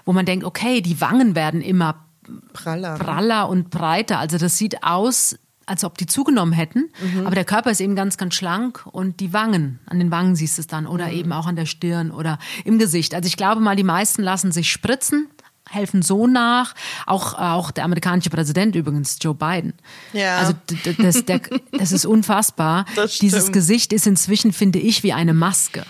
wo 0.06 0.14
man 0.14 0.26
denkt, 0.26 0.46
okay, 0.46 0.82
die 0.82 1.02
Wangen 1.02 1.36
werden 1.36 1.62
immer 1.62 2.06
praller, 2.54 2.98
praller 2.98 3.50
und 3.50 3.70
breiter. 3.70 4.20
Also 4.20 4.38
das 4.38 4.58
sieht 4.58 4.84
aus, 4.84 5.38
als 5.66 5.84
ob 5.84 5.98
die 5.98 6.06
zugenommen 6.06 6.54
hätten. 6.54 6.90
Mhm. 7.02 7.26
Aber 7.26 7.36
der 7.36 7.46
Körper 7.46 7.72
ist 7.72 7.82
eben 7.82 7.96
ganz, 7.96 8.18
ganz 8.18 8.36
schlank 8.36 8.86
und 8.92 9.20
die 9.20 9.34
Wangen, 9.34 9.80
an 9.86 10.00
den 10.00 10.12
Wangen 10.12 10.36
siehst 10.36 10.58
du 10.58 10.62
es 10.62 10.68
dann 10.68 10.88
oder 10.88 11.08
mhm. 11.08 11.14
eben 11.14 11.34
auch 11.34 11.48
an 11.48 11.56
der 11.56 11.66
Stirn 11.66 12.12
oder 12.12 12.40
im 12.66 12.80
Gesicht. 12.80 13.14
Also 13.16 13.28
ich 13.28 13.38
glaube 13.38 13.62
mal, 13.62 13.76
die 13.76 13.84
meisten 13.84 14.24
lassen 14.24 14.52
sich 14.52 14.72
spritzen 14.72 15.28
helfen 15.74 16.02
so 16.02 16.28
nach. 16.28 16.74
Auch, 17.06 17.34
auch 17.34 17.72
der 17.72 17.86
amerikanische 17.86 18.30
Präsident 18.30 18.76
übrigens, 18.76 19.18
Joe 19.22 19.36
Biden. 19.36 19.74
Ja. 20.14 20.38
Also 20.38 20.54
das, 20.98 21.26
der, 21.26 21.42
das 21.72 21.92
ist 21.92 22.06
unfassbar. 22.06 22.86
Das 22.96 23.18
Dieses 23.18 23.52
Gesicht 23.52 23.94
ist 23.94 24.08
inzwischen, 24.08 24.54
finde 24.54 24.80
ich, 24.80 25.04
wie 25.04 25.14
eine 25.14 25.34
Maske. 25.34 25.84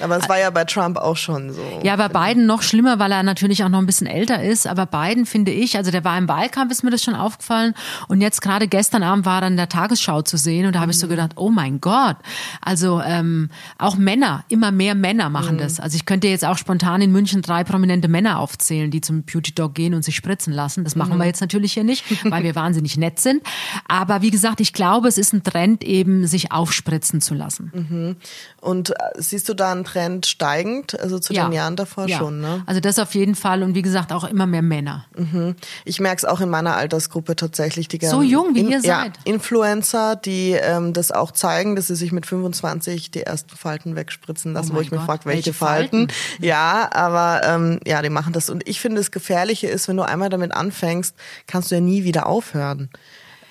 Aber 0.00 0.16
es 0.16 0.28
war 0.28 0.38
ja 0.38 0.50
bei 0.50 0.64
Trump 0.64 0.96
auch 0.96 1.16
schon 1.16 1.52
so. 1.52 1.62
Ja, 1.82 1.96
bei 1.96 2.08
Biden 2.08 2.46
noch 2.46 2.62
schlimmer, 2.62 2.98
weil 2.98 3.12
er 3.12 3.22
natürlich 3.22 3.64
auch 3.64 3.68
noch 3.68 3.78
ein 3.78 3.86
bisschen 3.86 4.06
älter 4.06 4.42
ist. 4.42 4.66
Aber 4.66 4.86
Biden 4.86 5.26
finde 5.26 5.52
ich, 5.52 5.76
also 5.76 5.90
der 5.90 6.04
war 6.04 6.16
im 6.18 6.28
Wahlkampf, 6.28 6.72
ist 6.72 6.82
mir 6.82 6.90
das 6.90 7.02
schon 7.02 7.14
aufgefallen. 7.14 7.74
Und 8.08 8.20
jetzt 8.20 8.40
gerade 8.42 8.68
gestern 8.68 9.02
Abend 9.02 9.26
war 9.26 9.42
er 9.42 9.48
in 9.48 9.56
der 9.56 9.68
Tagesschau 9.68 10.22
zu 10.22 10.36
sehen. 10.36 10.66
Und 10.66 10.74
da 10.74 10.80
habe 10.80 10.92
ich 10.92 10.98
so 10.98 11.06
mhm. 11.06 11.10
gedacht, 11.10 11.32
oh 11.36 11.50
mein 11.50 11.80
Gott. 11.80 12.16
Also 12.60 13.00
ähm, 13.04 13.50
auch 13.78 13.96
Männer, 13.96 14.44
immer 14.48 14.72
mehr 14.72 14.94
Männer 14.94 15.30
machen 15.30 15.56
mhm. 15.56 15.60
das. 15.60 15.80
Also 15.80 15.96
ich 15.96 16.06
könnte 16.06 16.28
jetzt 16.28 16.44
auch 16.44 16.58
spontan 16.58 17.00
in 17.00 17.12
München 17.12 17.42
drei 17.42 17.64
prominente 17.64 18.08
Männer 18.08 18.38
aufzählen, 18.38 18.90
die 18.90 19.00
zum 19.00 19.22
Beauty 19.22 19.54
Dog 19.54 19.74
gehen 19.74 19.94
und 19.94 20.04
sich 20.04 20.16
spritzen 20.16 20.52
lassen. 20.52 20.84
Das 20.84 20.96
machen 20.96 21.14
mhm. 21.14 21.20
wir 21.20 21.26
jetzt 21.26 21.40
natürlich 21.40 21.72
hier 21.72 21.84
nicht, 21.84 22.04
weil 22.30 22.42
wir 22.42 22.54
wahnsinnig 22.54 22.96
nett 22.96 23.20
sind. 23.20 23.42
Aber 23.88 24.22
wie 24.22 24.30
gesagt, 24.30 24.60
ich 24.60 24.72
glaube, 24.72 25.08
es 25.08 25.18
ist 25.18 25.32
ein 25.32 25.42
Trend 25.42 25.84
eben, 25.84 26.26
sich 26.26 26.52
aufspritzen 26.52 27.20
zu 27.20 27.34
lassen. 27.34 27.72
Mhm. 27.74 28.16
Und 28.60 28.90
äh, 28.90 28.94
siehst 29.16 29.48
du 29.48 29.54
da 29.54 29.72
einen 29.72 29.83
Trend 29.84 30.26
steigend, 30.26 30.98
also 30.98 31.18
zu 31.18 31.32
ja. 31.32 31.44
den 31.44 31.52
Jahren 31.52 31.76
davor 31.76 32.08
ja. 32.08 32.18
schon, 32.18 32.40
ne? 32.40 32.62
Also 32.66 32.80
das 32.80 32.98
auf 32.98 33.14
jeden 33.14 33.34
Fall 33.34 33.62
und 33.62 33.74
wie 33.74 33.82
gesagt 33.82 34.12
auch 34.12 34.24
immer 34.24 34.46
mehr 34.46 34.62
Männer. 34.62 35.06
Mhm. 35.16 35.54
Ich 35.84 36.00
merke 36.00 36.18
es 36.18 36.24
auch 36.24 36.40
in 36.40 36.50
meiner 36.50 36.76
Altersgruppe 36.76 37.36
tatsächlich. 37.36 37.88
Die 37.88 38.04
so 38.04 38.22
jung 38.22 38.54
wie 38.54 38.60
in, 38.60 38.70
ihr 38.70 38.80
seid. 38.80 38.88
Ja, 38.88 39.12
Influencer, 39.24 40.16
die 40.16 40.52
ähm, 40.52 40.92
das 40.92 41.12
auch 41.12 41.30
zeigen, 41.30 41.76
dass 41.76 41.86
sie 41.88 41.96
sich 41.96 42.12
mit 42.12 42.26
25 42.26 43.10
die 43.10 43.22
ersten 43.22 43.56
Falten 43.56 43.96
wegspritzen 43.96 44.52
lassen, 44.52 44.72
oh 44.72 44.76
wo 44.76 44.80
ich 44.80 44.90
Gott. 44.90 44.98
mich 44.98 45.06
frage, 45.06 45.24
welche, 45.26 45.46
welche 45.46 45.52
Falten? 45.52 46.08
Falten? 46.08 46.44
Ja, 46.44 46.90
aber 46.92 47.42
ähm, 47.44 47.80
ja, 47.86 48.02
die 48.02 48.10
machen 48.10 48.32
das. 48.32 48.50
Und 48.50 48.68
ich 48.68 48.80
finde, 48.80 49.00
das 49.00 49.10
Gefährliche 49.10 49.66
ist, 49.66 49.88
wenn 49.88 49.96
du 49.96 50.02
einmal 50.02 50.28
damit 50.28 50.52
anfängst, 50.52 51.14
kannst 51.46 51.70
du 51.70 51.76
ja 51.76 51.80
nie 51.80 52.04
wieder 52.04 52.26
aufhören. 52.26 52.90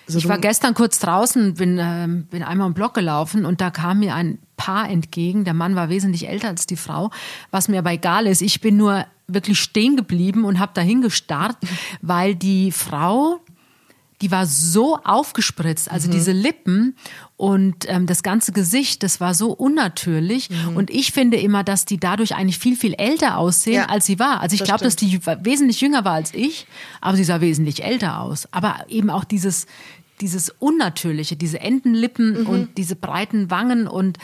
Also 0.06 0.20
ich 0.20 0.28
war 0.28 0.38
gestern 0.38 0.74
kurz 0.74 1.00
draußen, 1.00 1.54
bin, 1.54 1.78
äh, 1.78 2.08
bin 2.08 2.44
einmal 2.44 2.68
im 2.68 2.74
Block 2.74 2.94
gelaufen 2.94 3.46
und 3.46 3.62
da 3.62 3.72
kam 3.72 4.00
mir 4.00 4.16
ein 4.16 4.40
Paar 4.58 4.90
entgegen. 4.90 5.46
Der 5.46 5.54
Mann 5.54 5.76
war 5.76 5.90
wesentlich 5.90 6.28
älter 6.28 6.50
als 6.50 6.68
die 6.68 6.76
Frau, 6.76 7.10
was 7.52 7.68
mir 7.68 7.80
aber 7.80 7.92
egal 7.92 8.28
ist. 8.28 8.42
Ich 8.42 8.62
bin 8.62 8.78
nur 8.78 9.06
wirklich 9.28 9.60
stehen 9.60 9.96
geblieben 9.96 10.46
und 10.46 10.60
habe 10.60 10.74
dahin 10.74 11.02
gestarrt, 11.02 11.58
weil 12.02 12.36
die 12.36 12.72
Frau, 12.72 13.40
die 14.24 14.32
war 14.32 14.46
so 14.46 14.98
aufgespritzt, 15.04 15.92
also 15.92 16.08
mhm. 16.08 16.14
diese 16.14 16.32
Lippen 16.32 16.96
und 17.36 17.90
ähm, 17.90 18.06
das 18.06 18.24
ganze 18.24 18.54
Gesicht, 18.54 19.04
das 19.04 19.20
war 19.20 19.34
so 19.34 19.52
unnatürlich. 19.52 20.50
Mhm. 20.50 20.78
Und 20.78 20.90
ich 20.90 21.12
finde 21.12 21.36
immer, 21.36 21.66
dass 21.66 21.84
die 21.84 21.98
dadurch 21.98 22.34
eigentlich 22.34 22.58
viel, 22.58 22.78
viel 22.78 22.94
älter 22.94 23.38
aussehen, 23.38 23.74
ja, 23.74 23.86
als 23.88 24.06
sie 24.06 24.20
war. 24.20 24.40
Also 24.40 24.56
ich 24.56 24.64
glaube, 24.64 24.82
dass 24.86 24.96
die 24.96 25.20
wesentlich 25.42 25.82
jünger 25.82 26.06
war 26.06 26.14
als 26.14 26.34
ich, 26.34 26.68
aber 27.02 27.18
sie 27.18 27.26
sah 27.26 27.42
wesentlich 27.42 27.84
älter 27.84 28.22
aus. 28.22 28.48
Aber 28.52 28.86
eben 28.88 29.10
auch 29.10 29.26
dieses, 29.26 29.68
dieses 30.22 30.50
Unnatürliche, 30.50 31.36
diese 31.36 31.60
Entenlippen 31.60 32.44
mhm. 32.44 32.48
und 32.48 32.78
diese 32.78 32.96
breiten 32.96 33.52
Wangen 33.52 33.88
und 33.88 34.20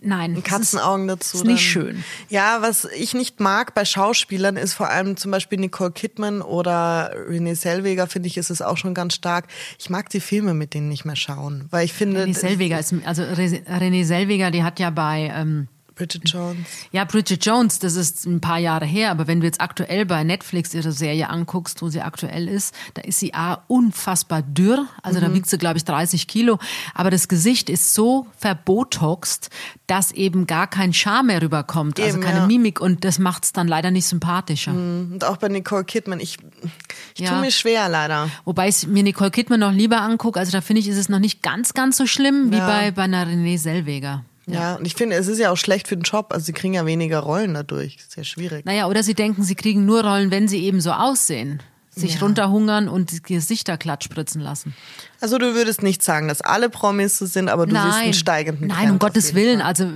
Nein. 0.00 0.42
Katzenaugen 0.42 1.08
dazu. 1.08 1.38
Ist 1.38 1.44
nicht 1.44 1.62
schön. 1.62 2.04
Ja, 2.28 2.62
was 2.62 2.86
ich 2.96 3.14
nicht 3.14 3.40
mag 3.40 3.74
bei 3.74 3.84
Schauspielern 3.84 4.56
ist 4.56 4.74
vor 4.74 4.88
allem 4.88 5.16
zum 5.16 5.30
Beispiel 5.30 5.58
Nicole 5.58 5.92
Kidman 5.92 6.42
oder 6.42 7.12
Renee 7.28 7.54
Selweger, 7.54 8.06
finde 8.06 8.28
ich, 8.28 8.36
ist 8.36 8.50
es 8.50 8.62
auch 8.62 8.76
schon 8.76 8.94
ganz 8.94 9.14
stark. 9.14 9.46
Ich 9.78 9.90
mag 9.90 10.08
die 10.10 10.20
Filme 10.20 10.54
mit 10.54 10.74
denen 10.74 10.88
nicht 10.88 11.04
mehr 11.04 11.16
schauen, 11.16 11.66
weil 11.70 11.84
ich 11.84 11.92
finde. 11.92 12.22
Renee 12.22 12.32
Selweger 12.32 12.78
ist, 12.78 12.94
also 13.04 13.22
Renee 13.22 14.04
Selweger, 14.04 14.50
die 14.50 14.62
hat 14.62 14.80
ja 14.80 14.90
bei, 14.90 15.32
ähm, 15.34 15.68
Bridget 15.94 16.28
Jones. 16.28 16.66
Ja, 16.90 17.04
Bridget 17.04 17.44
Jones, 17.44 17.78
das 17.78 17.96
ist 17.96 18.26
ein 18.26 18.40
paar 18.40 18.58
Jahre 18.58 18.86
her, 18.86 19.10
aber 19.10 19.26
wenn 19.26 19.40
du 19.40 19.46
jetzt 19.46 19.60
aktuell 19.60 20.06
bei 20.06 20.24
Netflix 20.24 20.72
ihre 20.74 20.92
Serie 20.92 21.28
anguckst, 21.28 21.82
wo 21.82 21.88
sie 21.88 22.00
aktuell 22.00 22.48
ist, 22.48 22.74
da 22.94 23.02
ist 23.02 23.18
sie 23.18 23.34
A, 23.34 23.62
unfassbar 23.68 24.42
dürr, 24.42 24.86
also 25.02 25.20
mhm. 25.20 25.24
da 25.24 25.34
wiegt 25.34 25.48
sie, 25.48 25.58
glaube 25.58 25.76
ich, 25.78 25.84
30 25.84 26.26
Kilo, 26.26 26.58
aber 26.94 27.10
das 27.10 27.28
Gesicht 27.28 27.68
ist 27.68 27.94
so 27.94 28.26
verbotoxt, 28.38 29.50
dass 29.86 30.12
eben 30.12 30.46
gar 30.46 30.66
kein 30.66 30.92
Charme 30.92 31.28
mehr 31.28 31.42
rüberkommt, 31.42 32.00
also 32.00 32.08
eben, 32.08 32.18
also 32.18 32.28
keine 32.28 32.40
ja. 32.40 32.46
Mimik 32.46 32.80
und 32.80 33.04
das 33.04 33.18
macht 33.18 33.44
es 33.44 33.52
dann 33.52 33.68
leider 33.68 33.90
nicht 33.90 34.06
sympathischer. 34.06 34.72
Mhm. 34.72 35.12
Und 35.12 35.24
auch 35.24 35.36
bei 35.36 35.48
Nicole 35.48 35.84
Kidman, 35.84 36.20
ich, 36.20 36.38
ich 37.14 37.20
ja. 37.20 37.30
tue 37.30 37.40
mir 37.40 37.50
schwer 37.50 37.88
leider. 37.88 38.30
Wobei 38.44 38.68
ich 38.68 38.86
mir 38.86 39.02
Nicole 39.02 39.30
Kidman 39.30 39.60
noch 39.60 39.72
lieber 39.72 40.00
angucke, 40.00 40.38
also 40.38 40.52
da 40.52 40.60
finde 40.60 40.80
ich, 40.80 40.88
ist 40.88 40.98
es 40.98 41.08
noch 41.08 41.18
nicht 41.18 41.42
ganz, 41.42 41.74
ganz 41.74 41.96
so 41.96 42.06
schlimm 42.06 42.50
wie 42.50 42.58
bei, 42.58 42.90
bei 42.90 43.02
einer 43.02 43.26
Renée 43.26 43.58
Selweger. 43.58 44.24
Ja. 44.46 44.54
ja. 44.54 44.74
und 44.76 44.86
ich 44.86 44.94
finde, 44.94 45.16
es 45.16 45.28
ist 45.28 45.38
ja 45.38 45.50
auch 45.50 45.56
schlecht 45.56 45.88
für 45.88 45.96
den 45.96 46.02
Job. 46.02 46.32
Also 46.32 46.46
sie 46.46 46.52
kriegen 46.52 46.74
ja 46.74 46.86
weniger 46.86 47.20
Rollen 47.20 47.54
dadurch. 47.54 47.98
Sehr 48.08 48.24
schwierig. 48.24 48.64
Naja, 48.64 48.88
oder 48.88 49.02
sie 49.02 49.14
denken, 49.14 49.42
sie 49.42 49.54
kriegen 49.54 49.86
nur 49.86 50.04
Rollen, 50.04 50.30
wenn 50.30 50.48
sie 50.48 50.64
eben 50.64 50.80
so 50.80 50.92
aussehen. 50.92 51.62
Sich 51.94 52.14
ja. 52.14 52.20
runterhungern 52.20 52.88
und 52.88 53.12
die 53.12 53.34
Gesichter 53.34 53.76
glatt 53.76 54.02
spritzen 54.02 54.40
lassen. 54.40 54.74
Also 55.22 55.38
du 55.38 55.54
würdest 55.54 55.84
nicht 55.84 56.02
sagen, 56.02 56.26
dass 56.26 56.40
alle 56.40 56.68
Promis 56.68 57.16
so 57.16 57.26
sind, 57.26 57.48
aber 57.48 57.66
du 57.66 57.74
Nein. 57.74 57.84
siehst 57.84 57.98
einen 57.98 58.12
steigenden 58.12 58.66
Nein, 58.66 58.90
um 58.90 58.98
Gottes 58.98 59.34
Willen. 59.36 59.60
Fall. 59.60 59.68
Also 59.68 59.86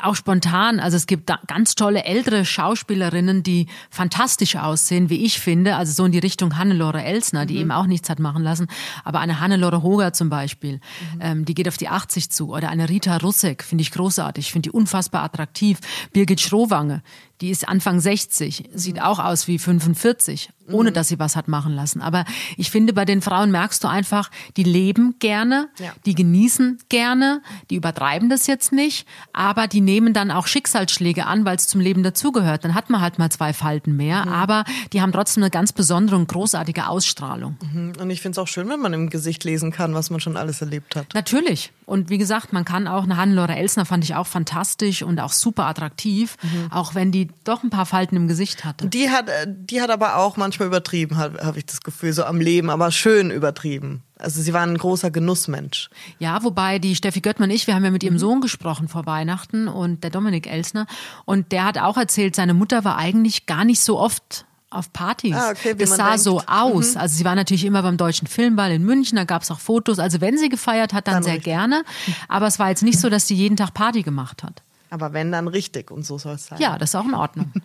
auch 0.00 0.14
spontan. 0.14 0.78
Also 0.78 0.96
es 0.96 1.08
gibt 1.08 1.28
ganz 1.48 1.74
tolle 1.74 2.04
ältere 2.04 2.44
Schauspielerinnen, 2.44 3.42
die 3.42 3.66
fantastisch 3.90 4.54
aussehen, 4.54 5.10
wie 5.10 5.24
ich 5.24 5.40
finde. 5.40 5.74
Also 5.74 5.92
so 5.92 6.04
in 6.04 6.12
die 6.12 6.20
Richtung 6.20 6.56
Hannelore 6.56 7.02
Elsner, 7.02 7.44
die 7.44 7.54
mhm. 7.54 7.60
eben 7.60 7.72
auch 7.72 7.86
nichts 7.86 8.08
hat 8.08 8.20
machen 8.20 8.44
lassen. 8.44 8.68
Aber 9.02 9.18
eine 9.18 9.40
Hannelore 9.40 9.82
Hoger 9.82 10.12
zum 10.12 10.30
Beispiel, 10.30 10.74
mhm. 10.74 11.20
ähm, 11.20 11.44
die 11.44 11.54
geht 11.54 11.66
auf 11.66 11.76
die 11.76 11.88
80 11.88 12.30
zu. 12.30 12.50
Oder 12.54 12.68
eine 12.68 12.88
Rita 12.88 13.16
Russek, 13.16 13.64
finde 13.64 13.82
ich 13.82 13.90
großartig. 13.90 14.46
Ich 14.46 14.52
finde 14.52 14.70
die 14.70 14.72
unfassbar 14.72 15.24
attraktiv. 15.24 15.78
Birgit 16.12 16.40
Schrowange, 16.40 17.02
die 17.40 17.50
ist 17.50 17.68
Anfang 17.68 18.00
60, 18.00 18.70
sieht 18.74 18.96
mhm. 18.96 19.02
auch 19.02 19.18
aus 19.18 19.46
wie 19.46 19.58
45, 19.58 20.50
ohne 20.70 20.90
mhm. 20.90 20.94
dass 20.94 21.08
sie 21.08 21.18
was 21.18 21.36
hat 21.36 21.48
machen 21.48 21.72
lassen. 21.72 22.00
Aber 22.00 22.24
ich 22.56 22.70
finde, 22.70 22.92
bei 22.92 23.04
den 23.04 23.22
Frauen 23.22 23.50
merkst 23.50 23.82
du 23.84 23.88
einfach, 23.88 24.30
die 24.56 24.64
leben 24.68 25.16
gerne, 25.18 25.68
ja. 25.78 25.92
die 26.06 26.14
genießen 26.14 26.78
gerne, 26.88 27.42
die 27.70 27.76
übertreiben 27.76 28.28
das 28.28 28.46
jetzt 28.46 28.72
nicht, 28.72 29.06
aber 29.32 29.66
die 29.66 29.80
nehmen 29.80 30.12
dann 30.12 30.30
auch 30.30 30.46
Schicksalsschläge 30.46 31.26
an, 31.26 31.44
weil 31.44 31.56
es 31.56 31.66
zum 31.66 31.80
Leben 31.80 32.02
dazugehört. 32.02 32.64
Dann 32.64 32.74
hat 32.74 32.90
man 32.90 33.00
halt 33.00 33.18
mal 33.18 33.30
zwei 33.30 33.52
Falten 33.52 33.96
mehr, 33.96 34.26
mhm. 34.26 34.32
aber 34.32 34.64
die 34.92 35.02
haben 35.02 35.12
trotzdem 35.12 35.42
eine 35.42 35.50
ganz 35.50 35.72
besondere 35.72 36.16
und 36.16 36.28
großartige 36.28 36.88
Ausstrahlung. 36.88 37.56
Mhm. 37.72 37.92
Und 38.00 38.10
ich 38.10 38.20
finde 38.20 38.32
es 38.32 38.38
auch 38.38 38.48
schön, 38.48 38.68
wenn 38.68 38.80
man 38.80 38.92
im 38.92 39.10
Gesicht 39.10 39.44
lesen 39.44 39.72
kann, 39.72 39.94
was 39.94 40.10
man 40.10 40.20
schon 40.20 40.36
alles 40.36 40.60
erlebt 40.60 40.96
hat. 40.96 41.06
Natürlich. 41.14 41.72
Und 41.86 42.10
wie 42.10 42.18
gesagt, 42.18 42.52
man 42.52 42.64
kann 42.64 42.86
auch, 42.86 43.04
eine 43.04 43.16
Hannelore 43.16 43.56
Elsner 43.56 43.86
fand 43.86 44.04
ich 44.04 44.14
auch 44.14 44.26
fantastisch 44.26 45.02
und 45.02 45.20
auch 45.20 45.32
super 45.32 45.66
attraktiv, 45.66 46.36
mhm. 46.42 46.70
auch 46.70 46.94
wenn 46.94 47.12
die 47.12 47.28
doch 47.44 47.62
ein 47.62 47.70
paar 47.70 47.86
Falten 47.86 48.16
im 48.16 48.28
Gesicht 48.28 48.64
hatte. 48.64 48.88
Die 48.88 49.08
hat, 49.08 49.30
die 49.46 49.80
hat 49.80 49.90
aber 49.90 50.16
auch 50.16 50.36
manchmal 50.36 50.68
übertrieben, 50.68 51.16
habe 51.16 51.38
hab 51.42 51.56
ich 51.56 51.64
das 51.66 51.80
Gefühl, 51.80 52.12
so 52.12 52.24
am 52.24 52.40
Leben, 52.40 52.68
aber 52.68 52.90
schön 52.90 53.30
übertrieben. 53.30 54.02
Also 54.18 54.42
sie 54.42 54.52
war 54.52 54.62
ein 54.62 54.76
großer 54.76 55.10
Genussmensch. 55.10 55.90
Ja, 56.18 56.42
wobei 56.42 56.78
die 56.78 56.96
Steffi 56.96 57.20
Göttmann 57.20 57.50
und 57.50 57.54
ich, 57.54 57.66
wir 57.66 57.74
haben 57.74 57.84
ja 57.84 57.90
mit 57.90 58.02
ihrem 58.02 58.14
mhm. 58.14 58.18
Sohn 58.18 58.40
gesprochen 58.40 58.88
vor 58.88 59.06
Weihnachten 59.06 59.68
und 59.68 60.02
der 60.04 60.10
Dominik 60.10 60.46
Elsner 60.46 60.86
und 61.24 61.52
der 61.52 61.64
hat 61.64 61.78
auch 61.78 61.96
erzählt, 61.96 62.36
seine 62.36 62.54
Mutter 62.54 62.84
war 62.84 62.96
eigentlich 62.96 63.46
gar 63.46 63.64
nicht 63.64 63.80
so 63.80 63.98
oft 63.98 64.44
auf 64.70 64.92
Partys. 64.92 65.34
Ah, 65.34 65.50
okay, 65.50 65.74
das 65.74 65.90
sah 65.90 66.08
denkt. 66.08 66.20
so 66.20 66.42
aus. 66.46 66.94
Mhm. 66.94 67.00
Also 67.00 67.16
sie 67.16 67.24
war 67.24 67.34
natürlich 67.34 67.64
immer 67.64 67.82
beim 67.82 67.96
Deutschen 67.96 68.26
Filmball 68.26 68.72
in 68.72 68.84
München, 68.84 69.16
da 69.16 69.24
gab 69.24 69.42
es 69.42 69.50
auch 69.50 69.60
Fotos. 69.60 69.98
Also 69.98 70.20
wenn 70.20 70.36
sie 70.36 70.48
gefeiert 70.48 70.92
hat, 70.92 71.06
dann, 71.06 71.14
dann 71.14 71.22
sehr 71.22 71.34
richtig. 71.34 71.52
gerne. 71.52 71.84
Aber 72.28 72.46
es 72.46 72.58
war 72.58 72.68
jetzt 72.68 72.82
nicht 72.82 73.00
so, 73.00 73.08
dass 73.08 73.26
sie 73.26 73.34
jeden 73.34 73.56
Tag 73.56 73.72
Party 73.72 74.02
gemacht 74.02 74.42
hat. 74.42 74.62
Aber 74.90 75.12
wenn, 75.12 75.32
dann 75.32 75.48
richtig 75.48 75.90
und 75.90 76.06
so 76.06 76.18
soll 76.18 76.36
es 76.36 76.46
sein. 76.46 76.60
Ja, 76.60 76.78
das 76.78 76.90
ist 76.90 76.94
auch 76.94 77.04
in 77.04 77.14
Ordnung. 77.14 77.52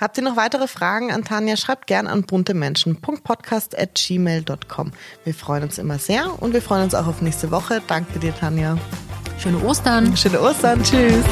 Habt 0.00 0.16
ihr 0.16 0.22
noch 0.24 0.36
weitere 0.36 0.68
Fragen 0.68 1.10
an 1.10 1.24
Tanja? 1.24 1.56
Schreibt 1.56 1.88
gern 1.88 2.06
an 2.06 2.22
buntemenschen.podcast.gmail.com. 2.22 4.92
Wir 5.24 5.34
freuen 5.34 5.64
uns 5.64 5.78
immer 5.78 5.98
sehr 5.98 6.40
und 6.40 6.52
wir 6.52 6.62
freuen 6.62 6.84
uns 6.84 6.94
auch 6.94 7.06
auf 7.06 7.20
nächste 7.22 7.50
Woche. 7.50 7.82
Danke 7.86 8.18
dir, 8.18 8.34
Tanja. 8.34 8.76
Schöne 9.38 9.62
Ostern. 9.64 10.16
Schöne 10.16 10.40
Ostern. 10.40 10.82
Tschüss. 10.82 11.24